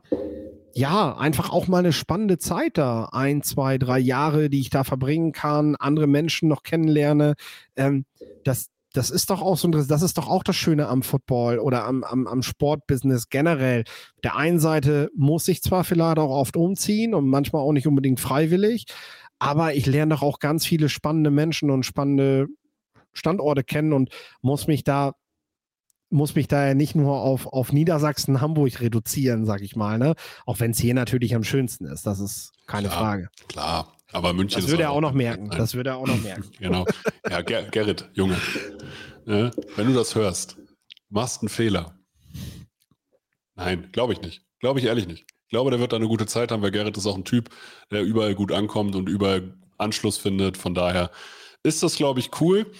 [0.74, 4.84] ja einfach auch mal eine spannende Zeit da, ein, zwei, drei Jahre, die ich da
[4.84, 7.36] verbringen kann, andere Menschen noch kennenlerne.
[7.74, 8.04] Ähm,
[8.44, 11.84] das, das ist doch auch so, das ist doch auch das Schöne am Football oder
[11.84, 13.84] am, am, am Sportbusiness generell.
[14.24, 18.20] Der einen Seite muss ich zwar vielleicht auch oft umziehen und manchmal auch nicht unbedingt
[18.20, 18.86] freiwillig,
[19.38, 22.46] aber ich lerne doch auch ganz viele spannende Menschen und spannende
[23.12, 25.12] Standorte kennen und muss mich da
[26.10, 30.14] muss mich da ja nicht nur auf, auf Niedersachsen, Hamburg reduzieren, sag ich mal, ne?
[30.44, 33.28] Auch wenn es hier natürlich am schönsten ist, das ist keine klar, Frage.
[33.48, 35.50] Klar, aber München Das würde er auch noch merken.
[35.50, 36.44] Das würde er auch noch merken.
[36.58, 36.86] genau.
[37.28, 38.36] Ja, Ger Gerrit, Junge.
[39.24, 39.50] Ne?
[39.74, 40.56] Wenn du das hörst,
[41.08, 41.98] machst einen Fehler.
[43.56, 44.42] Nein, glaube ich nicht.
[44.60, 45.26] Glaube ich ehrlich nicht.
[45.46, 47.50] Ich glaube, der wird da eine gute Zeit haben, weil Gerrit ist auch ein Typ,
[47.90, 50.56] der überall gut ankommt und überall Anschluss findet.
[50.56, 51.10] Von daher
[51.62, 52.70] ist das, glaube ich, cool.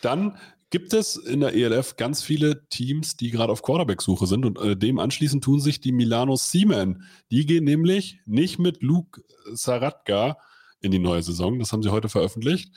[0.00, 0.38] Dann
[0.74, 4.76] gibt es in der ELF ganz viele Teams, die gerade auf Quarterback-Suche sind und äh,
[4.76, 7.04] dem anschließend tun sich die Milano Seamen.
[7.30, 9.22] Die gehen nämlich nicht mit Luke
[9.52, 10.36] Saratka
[10.80, 11.60] in die neue Saison.
[11.60, 12.74] Das haben sie heute veröffentlicht.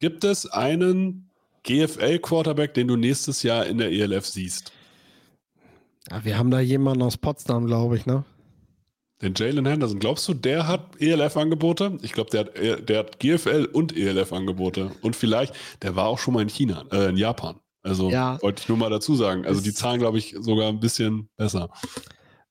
[0.00, 1.30] Gibt es einen
[1.62, 4.70] GFL-Quarterback, den du nächstes Jahr in der ELF siehst?
[6.10, 8.26] Ja, wir haben da jemanden aus Potsdam, glaube ich, ne?
[9.20, 11.98] Den Jalen Henderson, glaubst du, der hat ELF-Angebote?
[12.02, 14.92] Ich glaube, der hat, äh, der hat GFL und ELF-Angebote.
[15.02, 17.56] Und vielleicht, der war auch schon mal in China, äh, in Japan.
[17.82, 19.44] Also ja, wollte ich nur mal dazu sagen.
[19.46, 21.70] Also die zahlen, glaube ich, sogar ein bisschen besser.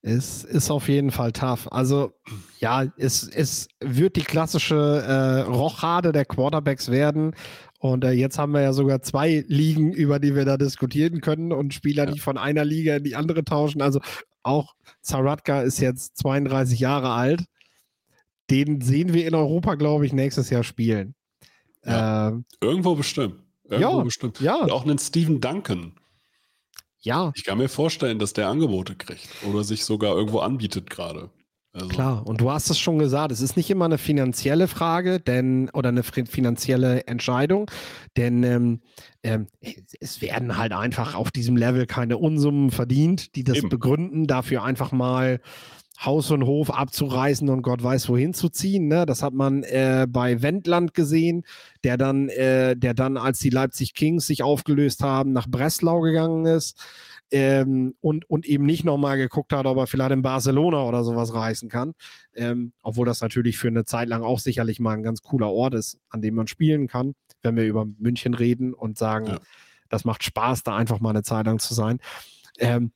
[0.01, 1.71] Es ist auf jeden Fall tough.
[1.71, 2.13] Also
[2.59, 7.33] ja, es, es wird die klassische äh, Rochade der Quarterbacks werden.
[7.79, 11.51] Und äh, jetzt haben wir ja sogar zwei Ligen, über die wir da diskutieren können
[11.51, 12.11] und Spieler, ja.
[12.11, 13.81] die von einer Liga in die andere tauschen.
[13.81, 13.99] Also
[14.47, 17.43] auch Zaratka ist jetzt 32 Jahre alt.
[18.49, 21.15] Den sehen wir in Europa, glaube ich, nächstes Jahr spielen.
[21.85, 22.29] Ja.
[22.29, 23.35] Ähm, Irgendwo bestimmt.
[23.65, 24.39] Irgendwo ja, bestimmt.
[24.39, 24.55] Ja.
[24.55, 25.93] Und auch einen Steven Duncan.
[26.99, 27.31] Ja.
[27.35, 31.29] Ich kann mir vorstellen, dass der Angebote kriegt oder sich sogar irgendwo anbietet gerade.
[31.77, 31.89] Also.
[31.89, 35.69] Klar, und du hast es schon gesagt, es ist nicht immer eine finanzielle Frage, denn
[35.73, 37.69] oder eine finanzielle Entscheidung,
[38.15, 38.81] denn ähm,
[39.21, 39.47] ähm,
[39.99, 43.69] es werden halt einfach auf diesem Level keine Unsummen verdient, die das Eben.
[43.69, 45.39] begründen, dafür einfach mal
[46.03, 48.87] Haus und Hof abzureißen und Gott weiß wohin zu ziehen.
[48.87, 49.05] Ne?
[49.05, 51.43] Das hat man äh, bei Wendland gesehen,
[51.83, 56.45] der dann, äh, der dann, als die Leipzig Kings sich aufgelöst haben, nach Breslau gegangen
[56.45, 56.79] ist
[57.31, 61.33] ähm, und, und eben nicht nochmal geguckt hat, ob er vielleicht in Barcelona oder sowas
[61.33, 61.93] reisen kann.
[62.33, 65.73] Ähm, obwohl das natürlich für eine Zeit lang auch sicherlich mal ein ganz cooler Ort
[65.73, 69.39] ist, an dem man spielen kann, wenn wir über München reden und sagen, ja.
[69.89, 71.99] das macht Spaß, da einfach mal eine Zeit lang zu sein.
[72.59, 72.91] Ähm,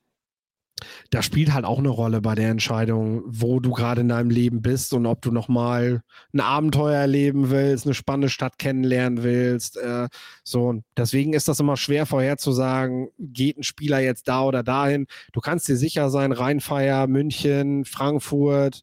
[1.10, 4.62] da spielt halt auch eine Rolle bei der Entscheidung, wo du gerade in deinem Leben
[4.62, 6.02] bist und ob du nochmal
[6.32, 9.76] ein Abenteuer erleben willst, eine spannende Stadt kennenlernen willst.
[9.76, 10.08] Äh,
[10.44, 15.06] so, deswegen ist das immer schwer vorherzusagen, geht ein Spieler jetzt da oder dahin.
[15.32, 18.82] Du kannst dir sicher sein, Rheinfeier, München, Frankfurt,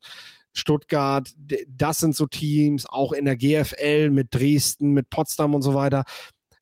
[0.54, 1.30] Stuttgart,
[1.68, 6.04] das sind so Teams, auch in der GFL mit Dresden, mit Potsdam und so weiter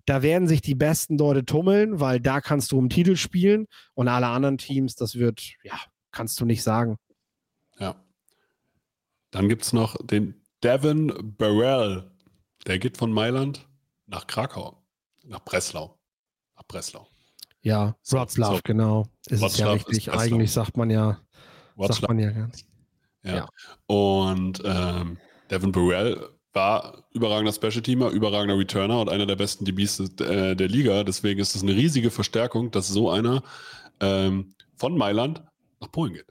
[0.08, 4.08] da werden sich die besten Leute tummeln, weil da kannst du um Titel spielen und
[4.08, 5.78] alle anderen Teams, das wird, ja,
[6.12, 6.96] kannst du nicht sagen.
[7.78, 7.96] Ja.
[9.32, 12.10] Dann gibt es noch den Devin Burrell.
[12.66, 13.68] Der geht von Mailand
[14.06, 14.82] nach Krakau,
[15.26, 16.00] nach Breslau.
[16.56, 17.08] Nach Breslau.
[17.62, 18.62] Ja, Wroclaw, so.
[18.64, 19.08] genau.
[19.28, 20.12] Ist Wroclaw es ja richtig.
[20.14, 21.20] Eigentlich sagt man ja,
[21.76, 21.94] Wroclaw.
[21.94, 22.66] sagt man ja ganz.
[23.24, 23.36] Ja.
[23.36, 23.50] ja.
[23.88, 25.18] Und ähm,
[25.52, 31.04] Devin Burrell war überragender Special-Teamer, überragender Returner und einer der besten DBs äh, der Liga.
[31.04, 33.44] Deswegen ist es eine riesige Verstärkung, dass so einer
[34.00, 35.44] ähm, von Mailand
[35.80, 36.26] nach Polen geht.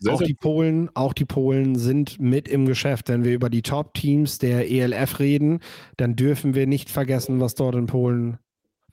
[0.00, 3.08] Sehr, auch sehr die Polen, auch die Polen sind mit im Geschäft.
[3.08, 5.60] Wenn wir über die Top-Teams der ELF reden,
[5.96, 8.38] dann dürfen wir nicht vergessen, was dort in Polen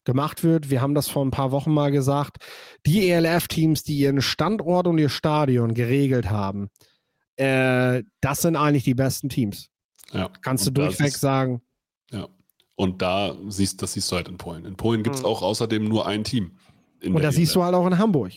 [0.04, 0.70] gemacht wird.
[0.70, 2.38] Wir haben das vor ein paar Wochen mal gesagt.
[2.86, 6.70] Die ELF-Teams, die ihren Standort und ihr Stadion geregelt haben,
[7.38, 9.72] äh, das sind eigentlich die besten Teams.
[10.14, 10.30] Ja.
[10.42, 11.62] Kannst du durchweg ist, sagen.
[12.12, 12.28] Ja.
[12.76, 14.66] Und da siehst, das siehst du halt in Polen.
[14.66, 15.28] In Polen gibt es mhm.
[15.28, 16.52] auch außerdem nur ein Team.
[17.04, 18.32] Und das siehst du halt auch in Hamburg.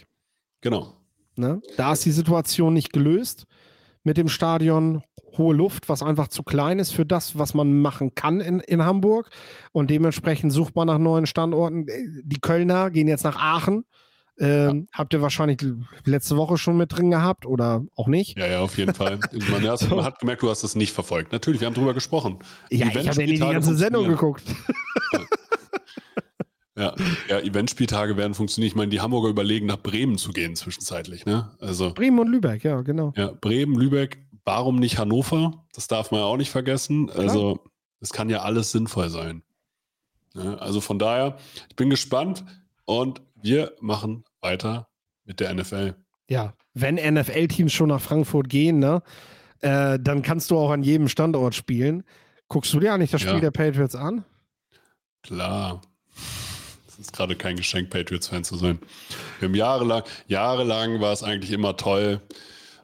[0.61, 0.95] Genau.
[1.37, 1.61] Ne?
[1.77, 3.47] Da ist die Situation nicht gelöst
[4.05, 5.03] mit dem Stadion
[5.39, 8.85] hohe Luft, was einfach zu klein ist für das, was man machen kann in, in
[8.85, 9.31] Hamburg.
[9.73, 11.87] Und dementsprechend sucht man nach neuen Standorten.
[12.25, 13.85] Die Kölner gehen jetzt nach Aachen.
[14.39, 14.99] Ähm, ja.
[14.99, 15.63] Habt ihr wahrscheinlich
[16.05, 18.39] letzte Woche schon mit drin gehabt oder auch nicht?
[18.39, 19.19] Ja, ja, auf jeden Fall.
[19.51, 19.87] Man, ja, so.
[19.97, 21.33] man hat gemerkt, du hast das nicht verfolgt.
[21.33, 22.39] Natürlich, wir haben drüber gesprochen.
[22.71, 24.45] Ja, ich habe ja die ganze Sendung geguckt.
[26.75, 26.95] Ja,
[27.29, 28.69] ja Eventspieltage werden funktionieren.
[28.69, 31.27] Ich meine, die Hamburger überlegen, nach Bremen zu gehen zwischenzeitlich.
[31.27, 31.51] Ne?
[31.61, 33.13] Also, Bremen und Lübeck, ja, genau.
[33.15, 35.65] Ja, Bremen, Lübeck, warum nicht Hannover?
[35.75, 37.09] Das darf man ja auch nicht vergessen.
[37.09, 37.25] Klar.
[37.25, 37.61] Also,
[38.01, 39.43] es kann ja alles sinnvoll sein.
[40.35, 41.37] Ja, also von daher,
[41.69, 42.43] ich bin gespannt
[42.87, 44.89] und wir machen weiter
[45.25, 45.95] mit der NFL.
[46.29, 49.03] Ja, wenn NFL-Teams schon nach Frankfurt gehen, ne,
[49.61, 52.05] äh, dann kannst du auch an jedem Standort spielen.
[52.49, 53.41] Guckst du dir eigentlich das Spiel ja.
[53.41, 54.25] der Patriots an?
[55.23, 55.81] Klar.
[56.87, 58.79] Es ist gerade kein Geschenk, Patriots-Fan zu sein.
[59.39, 62.21] Wir haben jahrelang, jahrelang war es eigentlich immer toll,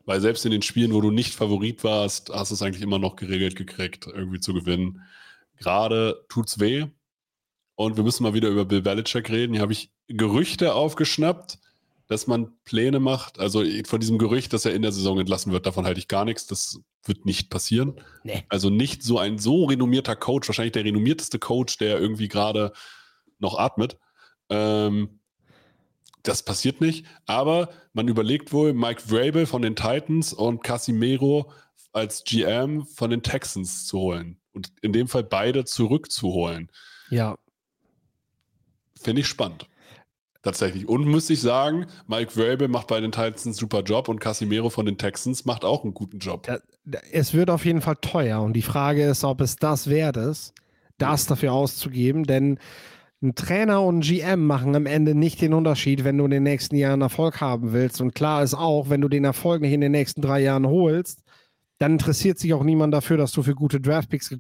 [0.06, 2.98] weil selbst in den Spielen, wo du nicht Favorit warst, hast du es eigentlich immer
[2.98, 5.02] noch geregelt gekriegt, irgendwie zu gewinnen.
[5.58, 6.86] Gerade tut's weh.
[7.74, 9.52] Und wir müssen mal wieder über Bill Belichick reden.
[9.52, 11.58] Hier habe ich Gerüchte aufgeschnappt,
[12.06, 13.38] dass man Pläne macht.
[13.38, 16.24] Also von diesem Gerücht, dass er in der Saison entlassen wird, davon halte ich gar
[16.24, 16.46] nichts.
[16.46, 18.00] Das wird nicht passieren.
[18.24, 18.44] Nee.
[18.48, 22.72] Also nicht so ein so renommierter Coach, wahrscheinlich der renommierteste Coach, der irgendwie gerade
[23.38, 23.98] noch atmet.
[24.48, 25.20] Ähm,
[26.22, 27.06] das passiert nicht.
[27.26, 31.52] Aber man überlegt wohl, Mike Vrabel von den Titans und Casimiro
[31.92, 34.40] als GM von den Texans zu holen.
[34.52, 36.70] Und in dem Fall beide zurückzuholen.
[37.10, 37.38] Ja.
[39.00, 39.68] Finde ich spannend.
[40.42, 40.88] Tatsächlich.
[40.88, 44.70] Und müsste ich sagen, Mike Vrabel macht bei den Titans einen super Job und Casimiro
[44.70, 46.48] von den Texans macht auch einen guten Job.
[47.10, 50.54] Es wird auf jeden Fall teuer und die Frage ist, ob es das wert ist,
[50.96, 52.58] das dafür auszugeben, denn
[53.20, 56.44] ein Trainer und ein GM machen am Ende nicht den Unterschied, wenn du in den
[56.44, 58.00] nächsten Jahren Erfolg haben willst.
[58.00, 61.24] Und klar ist auch, wenn du den Erfolg nicht in den nächsten drei Jahren holst,
[61.78, 64.36] dann interessiert sich auch niemand dafür, dass du für gute Draftpicks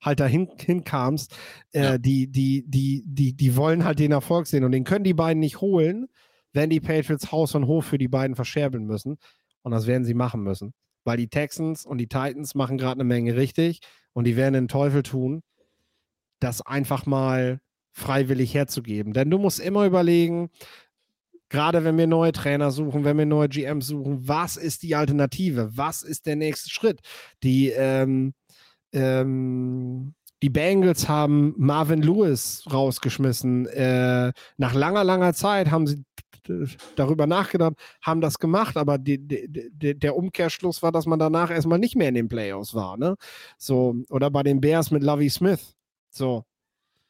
[0.00, 1.34] halt dahin hinkamst.
[1.72, 1.98] Äh, ja.
[1.98, 5.40] die, die, die, die, die wollen halt den Erfolg sehen und den können die beiden
[5.40, 6.08] nicht holen,
[6.52, 9.18] wenn die Patriots Haus und Hof für die beiden verscherbeln müssen.
[9.62, 10.72] Und das werden sie machen müssen.
[11.04, 13.80] Weil die Texans und die Titans machen gerade eine Menge richtig
[14.12, 15.42] und die werden den Teufel tun,
[16.40, 17.60] das einfach mal
[17.92, 19.12] freiwillig herzugeben.
[19.12, 20.50] Denn du musst immer überlegen,
[21.48, 25.76] gerade wenn wir neue Trainer suchen, wenn wir neue GMs suchen, was ist die Alternative?
[25.76, 27.00] Was ist der nächste Schritt?
[27.42, 28.34] Die, ähm,
[28.92, 33.66] ähm, die Bengals haben Marvin Lewis rausgeschmissen.
[33.66, 36.04] Äh, nach langer, langer Zeit haben sie
[36.96, 41.78] darüber nachgedacht, haben das gemacht, aber die, die, der Umkehrschluss war, dass man danach erstmal
[41.78, 42.96] nicht mehr in den Playoffs war.
[42.96, 43.16] Ne?
[43.58, 45.74] So, oder bei den Bears mit Lovey Smith.
[46.10, 46.44] So.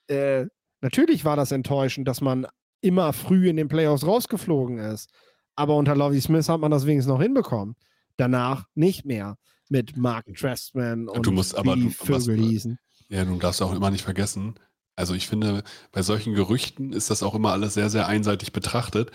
[0.08, 0.46] Äh,
[0.80, 2.46] natürlich war das enttäuschend, dass man
[2.80, 5.10] immer früh in den Playoffs rausgeflogen ist.
[5.54, 7.74] Aber unter Lovey Smith hat man das wenigstens noch hinbekommen.
[8.16, 9.36] Danach nicht mehr
[9.68, 12.78] mit Mark Trestman und du musst aber du, Vögel hießen.
[13.08, 14.54] Ja, du darfst auch immer nicht vergessen.
[14.96, 15.62] Also ich finde,
[15.92, 19.12] bei solchen Gerüchten ist das auch immer alles sehr, sehr einseitig betrachtet.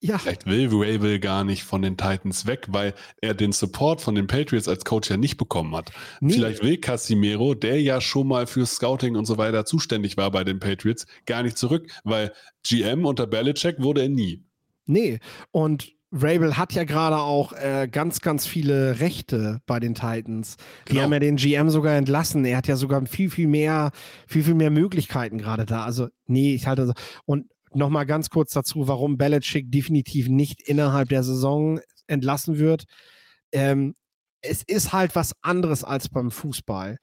[0.00, 0.18] Ja.
[0.18, 4.28] Vielleicht will Rabel gar nicht von den Titans weg, weil er den Support von den
[4.28, 5.90] Patriots als Coach ja nicht bekommen hat.
[6.20, 6.34] Nee.
[6.34, 10.44] Vielleicht will Casimiro, der ja schon mal für Scouting und so weiter zuständig war bei
[10.44, 14.44] den Patriots, gar nicht zurück, weil GM unter Belichick wurde er nie.
[14.86, 15.18] Nee,
[15.50, 20.56] und Rabel hat ja gerade auch äh, ganz, ganz viele Rechte bei den Titans.
[20.86, 21.02] Die genau.
[21.02, 22.44] haben ja den GM sogar entlassen.
[22.44, 23.90] Er hat ja sogar viel, viel mehr,
[24.26, 25.84] viel, viel mehr Möglichkeiten gerade da.
[25.84, 26.92] Also, nee, ich halte so.
[27.26, 32.84] Und Nochmal ganz kurz dazu, warum Belichick definitiv nicht innerhalb der Saison entlassen wird.
[33.52, 33.94] Ähm,
[34.40, 36.96] es ist halt was anderes als beim Fußball.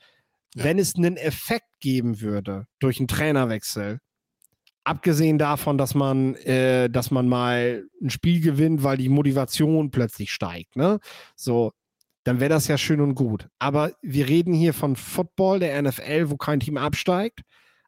[0.56, 0.64] Ja.
[0.64, 4.00] Wenn es einen Effekt geben würde durch einen Trainerwechsel,
[4.86, 10.32] abgesehen davon, dass man, äh, dass man mal ein Spiel gewinnt, weil die Motivation plötzlich
[10.32, 11.00] steigt, ne?
[11.36, 11.74] So,
[12.24, 13.50] dann wäre das ja schön und gut.
[13.60, 17.42] Aber wir reden hier von Football, der NFL, wo kein Team absteigt.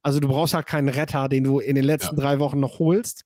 [0.03, 2.21] Also du brauchst halt keinen Retter, den du in den letzten ja.
[2.21, 3.23] drei Wochen noch holst,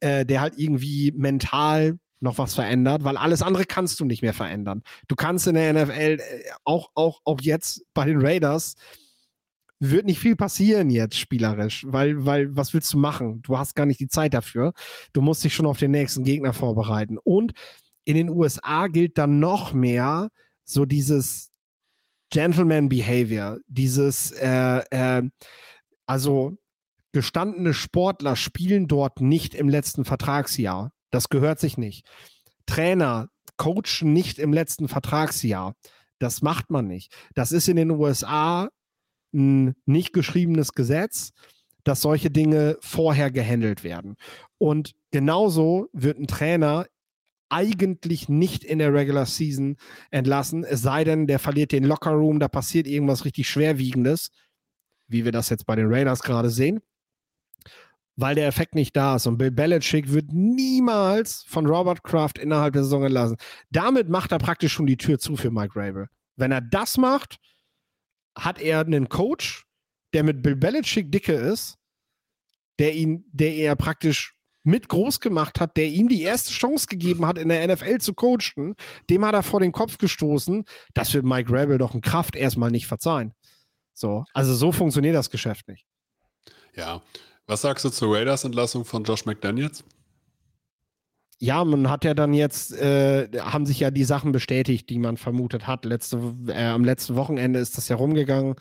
[0.00, 4.34] äh, der halt irgendwie mental noch was verändert, weil alles andere kannst du nicht mehr
[4.34, 4.82] verändern.
[5.08, 8.76] Du kannst in der NFL äh, auch, auch, auch jetzt bei den Raiders
[9.90, 13.42] wird nicht viel passieren jetzt spielerisch, weil, weil was willst du machen?
[13.42, 14.72] Du hast gar nicht die Zeit dafür.
[15.12, 17.18] Du musst dich schon auf den nächsten Gegner vorbereiten.
[17.18, 17.52] Und
[18.04, 20.28] in den USA gilt dann noch mehr
[20.64, 21.50] so dieses
[22.30, 25.22] Gentleman Behavior, dieses äh, äh,
[26.06, 26.56] also
[27.12, 30.92] gestandene Sportler spielen dort nicht im letzten Vertragsjahr.
[31.10, 32.06] Das gehört sich nicht.
[32.66, 35.74] Trainer coachen nicht im letzten Vertragsjahr.
[36.18, 37.14] Das macht man nicht.
[37.34, 38.68] Das ist in den USA
[39.34, 41.32] ein nicht geschriebenes Gesetz,
[41.82, 44.16] dass solche Dinge vorher gehandelt werden.
[44.58, 46.86] Und genauso wird ein Trainer
[47.50, 49.76] eigentlich nicht in der Regular Season
[50.10, 54.30] entlassen, es sei denn, der verliert den Locker Room, da passiert irgendwas richtig Schwerwiegendes
[55.08, 56.80] wie wir das jetzt bei den Raiders gerade sehen,
[58.16, 59.26] weil der Effekt nicht da ist.
[59.26, 63.36] Und Bill Belichick wird niemals von Robert Kraft innerhalb der Saison entlassen.
[63.70, 66.08] Damit macht er praktisch schon die Tür zu für Mike Rabel.
[66.36, 67.36] Wenn er das macht,
[68.36, 69.64] hat er einen Coach,
[70.12, 71.76] der mit Bill Belichick dicke ist,
[72.78, 77.26] der ihn, der er praktisch mit groß gemacht hat, der ihm die erste Chance gegeben
[77.26, 78.74] hat, in der NFL zu coachen,
[79.10, 80.64] dem hat er vor den Kopf gestoßen.
[80.94, 83.34] Das wird Mike Rabel doch in Kraft erstmal nicht verzeihen.
[83.92, 85.84] So, also so funktioniert das Geschäft nicht.
[86.74, 87.02] Ja.
[87.46, 89.84] Was sagst du zur Raiders-Entlassung von Josh McDaniels?
[91.44, 95.18] Ja, man hat ja dann jetzt, äh, haben sich ja die Sachen bestätigt, die man
[95.18, 95.84] vermutet hat.
[95.84, 98.54] Letzte, äh, am letzten Wochenende ist das ja rumgegangen.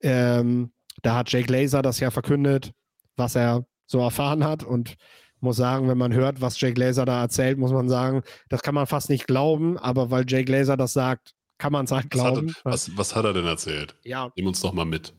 [0.00, 0.70] Ähm,
[1.02, 2.70] da hat Jake Laser das ja verkündet,
[3.16, 4.62] was er so erfahren hat.
[4.62, 4.94] Und
[5.40, 8.76] muss sagen, wenn man hört, was Jake Laser da erzählt, muss man sagen, das kann
[8.76, 9.76] man fast nicht glauben.
[9.76, 12.46] Aber weil Jake Laser das sagt, kann man es halt glauben.
[12.46, 13.96] Was hat, was, was hat, er denn erzählt?
[14.04, 14.30] Ja.
[14.36, 15.14] Nimm uns doch mal mit.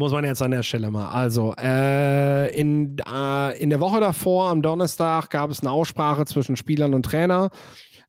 [0.00, 1.10] Muss man jetzt an der Stelle mal.
[1.10, 6.56] Also, äh, in, äh, in der Woche davor, am Donnerstag, gab es eine Aussprache zwischen
[6.56, 7.50] Spielern und Trainer.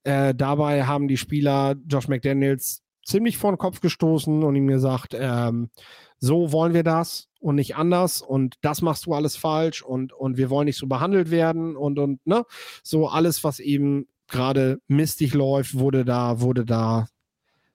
[0.06, 5.18] Äh, dabei haben die Spieler Josh McDaniels ziemlich vor den Kopf gestoßen und ihm gesagt,
[5.20, 5.70] ähm,
[6.18, 10.38] so wollen wir das und nicht anders und das machst du alles falsch und, und
[10.38, 12.46] wir wollen nicht so behandelt werden und, und ne,
[12.84, 17.08] so alles, was eben gerade mistig läuft, wurde da, wurde da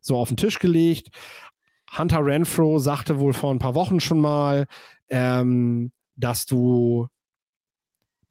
[0.07, 1.11] so auf den Tisch gelegt.
[1.97, 4.67] Hunter Renfro sagte wohl vor ein paar Wochen schon mal,
[5.09, 7.09] ähm, dass du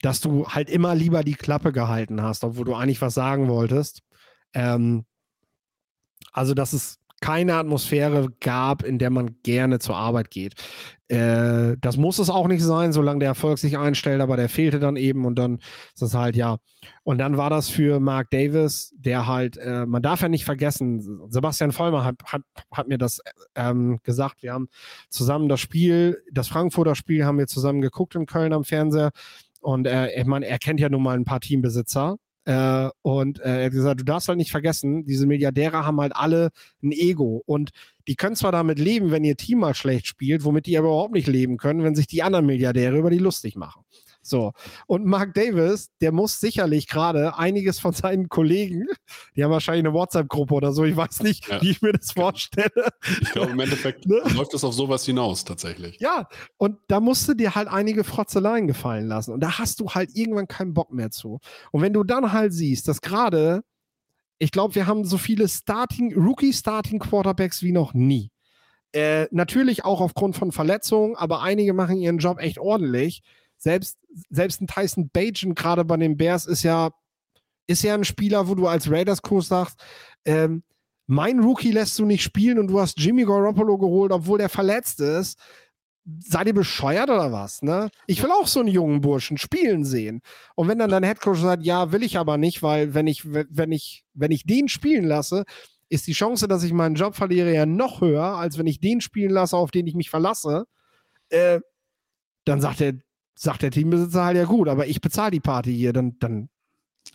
[0.02, 4.02] dass du halt immer lieber die Klappe gehalten hast, obwohl du eigentlich was sagen wolltest.
[4.52, 5.06] Ähm,
[6.32, 10.54] also, dass es keine Atmosphäre gab, in der man gerne zur Arbeit geht.
[11.08, 14.80] Äh, das muss es auch nicht sein, solange der Erfolg sich einstellt, aber der fehlte
[14.80, 15.58] dann eben und dann
[15.94, 16.58] ist das halt, ja.
[17.04, 21.20] Und dann war das für Mark Davis, der halt, äh, man darf ja nicht vergessen,
[21.30, 22.42] Sebastian Vollmer hat, hat,
[22.72, 23.20] hat mir das
[23.54, 24.68] ähm, gesagt, wir haben
[25.08, 29.10] zusammen das Spiel, das Frankfurter Spiel haben wir zusammen geguckt in Köln am Fernseher
[29.60, 33.58] und äh, ich meine, er kennt ja nun mal ein paar Teambesitzer äh, und äh,
[33.58, 37.42] er hat gesagt, du darfst halt nicht vergessen, diese Milliardäre haben halt alle ein Ego.
[37.44, 37.70] Und
[38.06, 41.12] die können zwar damit leben, wenn ihr Team mal schlecht spielt, womit die aber überhaupt
[41.12, 43.82] nicht leben können, wenn sich die anderen Milliardäre über die lustig machen.
[44.28, 44.52] So.
[44.86, 48.86] Und Mark Davis, der muss sicherlich gerade einiges von seinen Kollegen,
[49.34, 51.60] die haben wahrscheinlich eine WhatsApp-Gruppe oder so, ich weiß nicht, ja.
[51.62, 52.88] wie ich mir das vorstelle.
[53.20, 54.20] Ich glaube, im Endeffekt ne?
[54.34, 55.98] läuft das auf sowas hinaus tatsächlich.
[56.00, 59.32] Ja, und da musst du dir halt einige Frotzeleien gefallen lassen.
[59.32, 61.40] Und da hast du halt irgendwann keinen Bock mehr zu.
[61.72, 63.62] Und wenn du dann halt siehst, dass gerade,
[64.38, 68.30] ich glaube, wir haben so viele Starting, Rookie-Starting-Quarterbacks wie noch nie.
[68.92, 73.22] Äh, natürlich auch aufgrund von Verletzungen, aber einige machen ihren Job echt ordentlich
[73.58, 73.98] selbst,
[74.30, 76.90] selbst ein Tyson Bajan gerade bei den Bears ist ja,
[77.66, 79.80] ist ja ein Spieler, wo du als Raiders-Coach sagst,
[80.24, 80.62] ähm,
[81.06, 85.00] mein Rookie lässt du nicht spielen und du hast Jimmy Garoppolo geholt, obwohl der verletzt
[85.00, 85.38] ist.
[86.20, 87.62] Seid ihr bescheuert oder was?
[87.62, 87.90] Ne?
[88.06, 90.20] Ich will auch so einen jungen Burschen spielen sehen.
[90.54, 93.72] Und wenn dann dein Headcoach sagt, ja, will ich aber nicht, weil wenn ich, wenn
[93.72, 95.44] ich, wenn ich den spielen lasse,
[95.88, 99.00] ist die Chance, dass ich meinen Job verliere, ja noch höher, als wenn ich den
[99.00, 100.66] spielen lasse, auf den ich mich verlasse.
[101.28, 101.60] Äh,
[102.44, 102.94] dann sagt er,
[103.36, 106.48] sagt der Teambesitzer halt ja gut, aber ich bezahle die Party hier, dann, dann,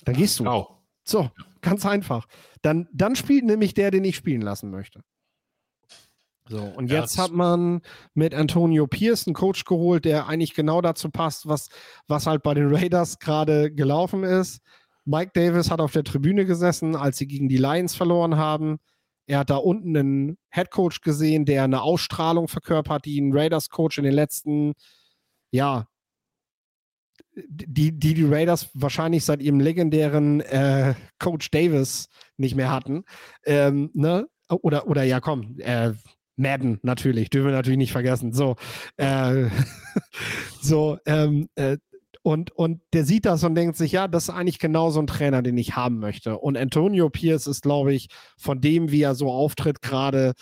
[0.05, 0.43] dann gehst du.
[0.43, 0.78] Genau.
[1.03, 1.30] So,
[1.61, 2.28] ganz einfach.
[2.61, 5.01] Dann, dann spielt nämlich der, den ich spielen lassen möchte.
[6.47, 7.82] So, und ja, jetzt hat man
[8.13, 11.69] mit Antonio Pierce einen Coach geholt, der eigentlich genau dazu passt, was,
[12.07, 14.59] was halt bei den Raiders gerade gelaufen ist.
[15.05, 18.80] Mike Davis hat auf der Tribüne gesessen, als sie gegen die Lions verloren haben.
[19.28, 23.97] Er hat da unten einen Head Coach gesehen, der eine Ausstrahlung verkörpert, die ein Raiders-Coach
[23.99, 24.74] in den letzten,
[25.51, 25.88] ja,
[27.36, 33.03] die, die die Raiders wahrscheinlich seit ihrem legendären äh, Coach Davis nicht mehr hatten.
[33.45, 34.27] Ähm, ne?
[34.49, 35.93] Oder, oder ja, komm, äh,
[36.36, 38.34] Madden natürlich, dürfen wir natürlich nicht vergessen.
[38.34, 38.55] So,
[38.97, 39.47] äh,
[40.61, 41.77] so, ähm, äh,
[42.23, 45.07] und, und der sieht das und denkt sich, ja, das ist eigentlich genau so ein
[45.07, 46.38] Trainer, den ich haben möchte.
[46.38, 50.34] Und Antonio Pierce ist, glaube ich, von dem, wie er so auftritt, gerade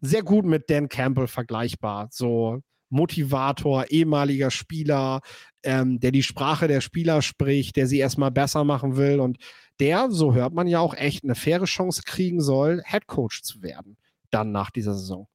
[0.00, 2.08] sehr gut mit Dan Campbell vergleichbar.
[2.10, 5.20] So, Motivator, ehemaliger Spieler,
[5.66, 9.38] ähm, der die Sprache der Spieler spricht, der sie erstmal besser machen will und
[9.80, 13.62] der, so hört man ja auch, echt eine faire Chance kriegen soll, Head Coach zu
[13.62, 13.98] werden,
[14.30, 15.28] dann nach dieser Saison.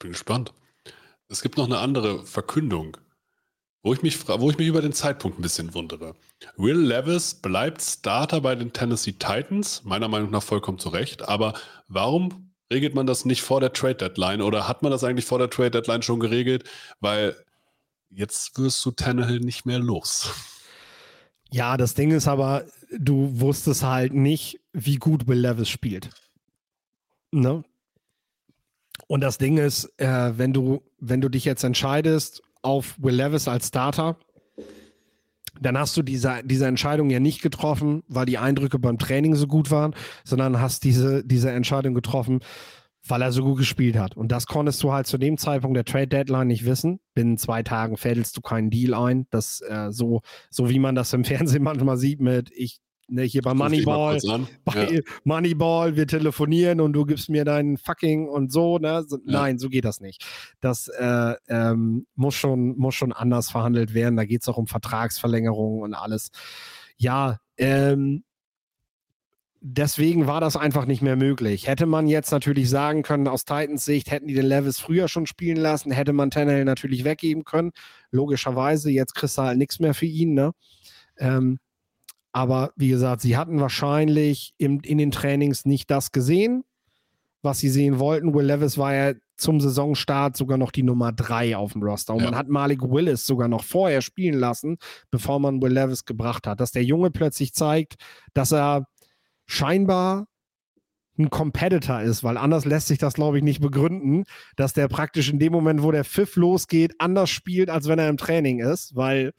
[0.00, 0.52] Bin gespannt.
[1.28, 2.96] Es gibt noch eine andere Verkündung,
[3.82, 6.14] wo ich mich, wo ich mich über den Zeitpunkt ein bisschen wundere.
[6.56, 11.54] Will Levis bleibt Starter bei den Tennessee Titans, meiner Meinung nach vollkommen zu Recht, aber
[11.86, 15.38] warum regelt man das nicht vor der Trade Deadline oder hat man das eigentlich vor
[15.38, 16.64] der Trade Deadline schon geregelt?
[17.00, 17.36] Weil
[18.14, 20.32] jetzt wirst du Tannehill nicht mehr los.
[21.50, 26.10] Ja, das Ding ist aber, du wusstest halt nicht, wie gut Will Levis spielt.
[27.30, 27.64] Ne?
[29.06, 33.48] Und das Ding ist, äh, wenn du, wenn du dich jetzt entscheidest auf Will Levis
[33.48, 34.16] als Starter,
[35.60, 39.46] dann hast du diese, diese Entscheidung ja nicht getroffen, weil die Eindrücke beim Training so
[39.46, 39.94] gut waren,
[40.24, 42.40] sondern hast diese, diese Entscheidung getroffen,
[43.06, 44.16] weil er so gut gespielt hat.
[44.16, 47.00] Und das konntest du halt zu dem Zeitpunkt der Trade Deadline nicht wissen.
[47.14, 49.26] Binnen zwei Tagen fädelst du keinen Deal ein.
[49.30, 53.42] Das äh, so, so wie man das im Fernsehen manchmal sieht mit ich ne, hier
[53.42, 54.18] bei Moneyball,
[54.64, 55.00] bei ja.
[55.24, 59.04] Moneyball, wir telefonieren und du gibst mir deinen fucking und so, ne?
[59.06, 59.22] So, ja.
[59.24, 60.24] Nein, so geht das nicht.
[60.60, 64.16] Das äh, ähm, muss, schon, muss schon anders verhandelt werden.
[64.16, 66.30] Da geht es auch um Vertragsverlängerungen und alles.
[66.96, 68.24] Ja, ähm,
[69.66, 71.66] deswegen war das einfach nicht mehr möglich.
[71.66, 75.26] Hätte man jetzt natürlich sagen können, aus Titans Sicht hätten die den Levis früher schon
[75.26, 77.72] spielen lassen, hätte man Tannehill natürlich weggeben können.
[78.10, 80.52] Logischerweise, jetzt kriegst du halt nichts mehr für ihn, ne?
[81.16, 81.58] Ähm,
[82.30, 86.64] aber wie gesagt, sie hatten wahrscheinlich im, in den Trainings nicht das gesehen,
[87.40, 88.34] was sie sehen wollten.
[88.34, 92.12] Will Levis war ja zum Saisonstart sogar noch die Nummer drei auf dem Roster.
[92.12, 92.26] Und ja.
[92.26, 94.76] man hat Malik Willis sogar noch vorher spielen lassen,
[95.10, 96.60] bevor man Will Levis gebracht hat.
[96.60, 97.94] Dass der Junge plötzlich zeigt,
[98.34, 98.86] dass er
[99.46, 100.26] scheinbar
[101.18, 104.24] ein Competitor ist, weil anders lässt sich das, glaube ich, nicht begründen,
[104.56, 108.08] dass der praktisch in dem Moment, wo der Pfiff losgeht, anders spielt, als wenn er
[108.08, 109.32] im Training ist, weil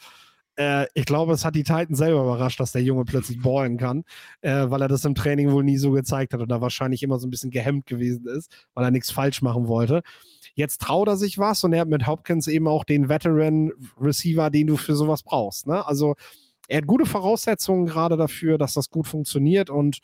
[0.58, 4.04] Äh, ich glaube, es hat die Titans selber überrascht, dass der Junge plötzlich ballen kann,
[4.42, 7.20] äh, weil er das im Training wohl nie so gezeigt hat und da wahrscheinlich immer
[7.20, 10.02] so ein bisschen gehemmt gewesen ist, weil er nichts falsch machen wollte.
[10.54, 14.50] Jetzt traut er sich was und er hat mit Hopkins eben auch den Veteran Receiver,
[14.50, 15.68] den du für sowas brauchst.
[15.68, 15.86] Ne?
[15.86, 16.16] Also
[16.68, 20.00] er hat gute Voraussetzungen gerade dafür, dass das gut funktioniert und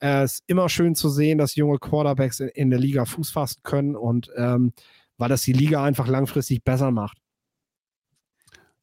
[0.00, 3.30] äh, es ist immer schön zu sehen, dass junge Quarterbacks in, in der Liga Fuß
[3.30, 4.72] fassen können und ähm,
[5.18, 7.18] weil das die Liga einfach langfristig besser macht.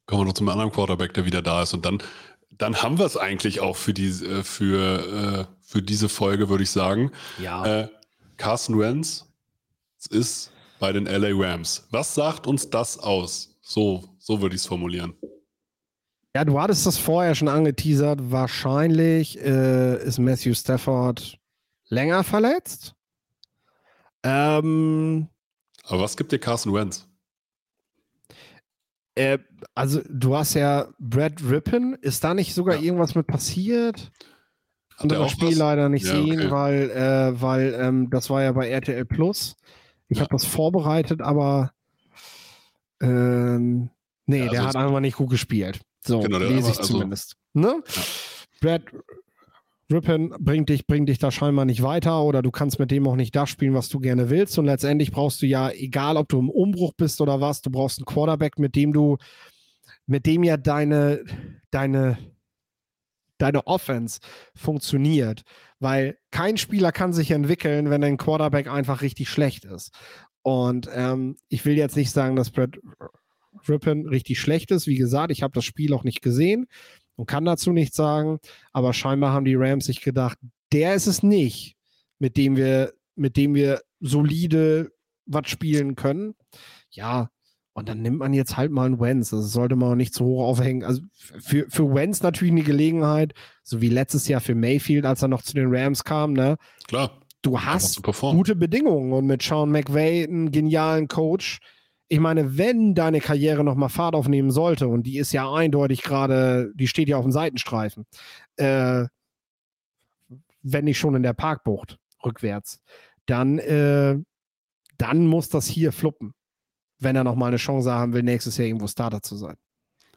[0.06, 2.02] Kommen wir noch zum anderen Quarterback, der wieder da ist und dann,
[2.50, 6.64] dann haben wir es eigentlich auch für, die, äh, für, äh, für diese Folge, würde
[6.64, 7.10] ich sagen.
[7.40, 7.82] Ja.
[7.82, 7.88] Äh,
[8.36, 9.26] Carson Wentz
[10.10, 11.86] ist bei den LA Rams.
[11.90, 13.56] Was sagt uns das aus?
[13.62, 15.14] So, so würde ich es formulieren.
[16.36, 18.18] Ja, du hattest das vorher schon angeteasert.
[18.32, 21.38] Wahrscheinlich äh, ist Matthew Stafford
[21.88, 22.94] länger verletzt.
[24.24, 25.28] Ähm,
[25.84, 27.06] Aber was gibt dir Carson Wentz?
[29.14, 29.38] Äh,
[29.76, 31.96] also, du hast ja Brad Rippin.
[32.00, 32.82] Ist da nicht sogar ja.
[32.82, 34.10] irgendwas mit passiert?
[34.96, 35.56] Hat das Spiel was?
[35.56, 36.50] leider nicht ja, sehen, okay.
[36.50, 39.56] weil, äh, weil ähm, das war ja bei RTL Plus.
[40.08, 40.24] Ich ja.
[40.24, 41.72] habe das vorbereitet, aber
[43.00, 43.90] ähm,
[44.26, 45.80] nee, also der hat einfach nicht gut gespielt.
[46.06, 47.36] So genau, lese ich also, zumindest.
[47.54, 47.82] Ne?
[48.60, 48.82] Brad
[49.92, 53.16] Rippin bringt dich, bringt dich da scheinbar nicht weiter oder du kannst mit dem auch
[53.16, 54.58] nicht das spielen, was du gerne willst.
[54.58, 57.98] Und letztendlich brauchst du ja, egal ob du im Umbruch bist oder was, du brauchst
[57.98, 59.18] einen Quarterback, mit dem du,
[60.06, 61.24] mit dem ja deine,
[61.70, 62.18] deine,
[63.38, 64.20] deine Offense
[64.54, 65.42] funktioniert.
[65.80, 69.92] Weil kein Spieler kann sich entwickeln, wenn ein Quarterback einfach richtig schlecht ist.
[70.40, 72.78] Und ähm, ich will jetzt nicht sagen, dass Brad
[73.68, 74.86] Rippin richtig schlecht ist.
[74.86, 76.66] Wie gesagt, ich habe das Spiel auch nicht gesehen
[77.16, 78.38] und kann dazu nichts sagen.
[78.72, 80.38] Aber scheinbar haben die Rams sich gedacht,
[80.72, 81.76] der ist es nicht,
[82.18, 84.90] mit dem wir, mit dem wir solide
[85.26, 86.34] was spielen können.
[86.90, 87.30] Ja,
[87.74, 89.30] und dann nimmt man jetzt halt mal einen Wenz.
[89.30, 90.84] Das sollte man auch nicht zu hoch aufhängen.
[90.84, 93.34] Also für, für Wenz natürlich eine Gelegenheit,
[93.64, 96.32] so wie letztes Jahr für Mayfield, als er noch zu den Rams kam.
[96.32, 96.56] Ne?
[96.86, 97.20] Klar.
[97.42, 101.58] Du hast gute Bedingungen und mit Sean McVay einen genialen Coach.
[102.08, 106.72] Ich meine, wenn deine Karriere nochmal Fahrt aufnehmen sollte, und die ist ja eindeutig gerade,
[106.74, 108.04] die steht ja auf dem Seitenstreifen,
[108.56, 109.06] äh,
[110.62, 112.80] wenn nicht schon in der Parkbucht rückwärts,
[113.26, 114.18] dann, äh,
[114.98, 116.34] dann muss das hier fluppen
[117.04, 119.56] wenn er nochmal eine Chance haben will, nächstes Jahr irgendwo Starter zu sein.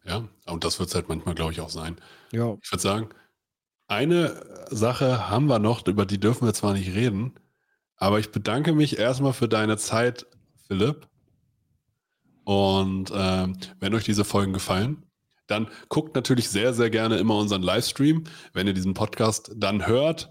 [0.04, 1.98] Ja, und das wird es halt manchmal, glaube ich, auch sein.
[2.32, 2.58] Ja.
[2.64, 3.10] Ich würde sagen,
[3.88, 7.34] eine Sache haben wir noch, über die dürfen wir zwar nicht reden,
[7.98, 10.26] aber ich bedanke mich erstmal für deine Zeit,
[10.68, 11.08] Philipp.
[12.48, 15.04] Und ähm, wenn euch diese Folgen gefallen,
[15.48, 18.24] dann guckt natürlich sehr, sehr gerne immer unseren Livestream.
[18.54, 20.30] Wenn ihr diesen Podcast dann hört,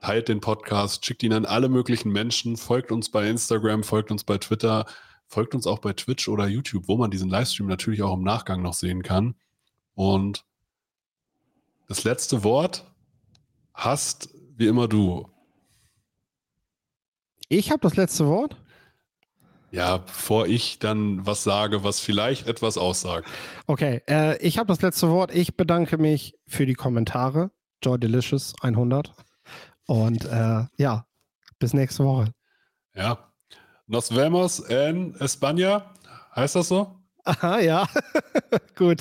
[0.00, 4.24] teilt den Podcast, schickt ihn an alle möglichen Menschen, folgt uns bei Instagram, folgt uns
[4.24, 4.86] bei Twitter,
[5.28, 8.62] Folgt uns auch bei Twitch oder YouTube, wo man diesen Livestream natürlich auch im Nachgang
[8.62, 9.34] noch sehen kann.
[9.94, 10.44] Und
[11.88, 12.86] das letzte Wort
[13.74, 15.28] hast wie immer du.
[17.48, 18.56] Ich habe das letzte Wort?
[19.76, 23.28] Ja, bevor ich dann was sage, was vielleicht etwas aussagt.
[23.66, 25.34] Okay, äh, ich habe das letzte Wort.
[25.34, 27.50] Ich bedanke mich für die Kommentare.
[27.82, 29.12] Joy Delicious 100.
[29.86, 31.06] Und äh, ja,
[31.58, 32.32] bis nächste Woche.
[32.94, 33.18] Ja,
[33.88, 35.94] Nos vemos en España.
[36.34, 36.96] Heißt das so?
[37.24, 37.86] Aha, ja.
[38.74, 38.98] Gut.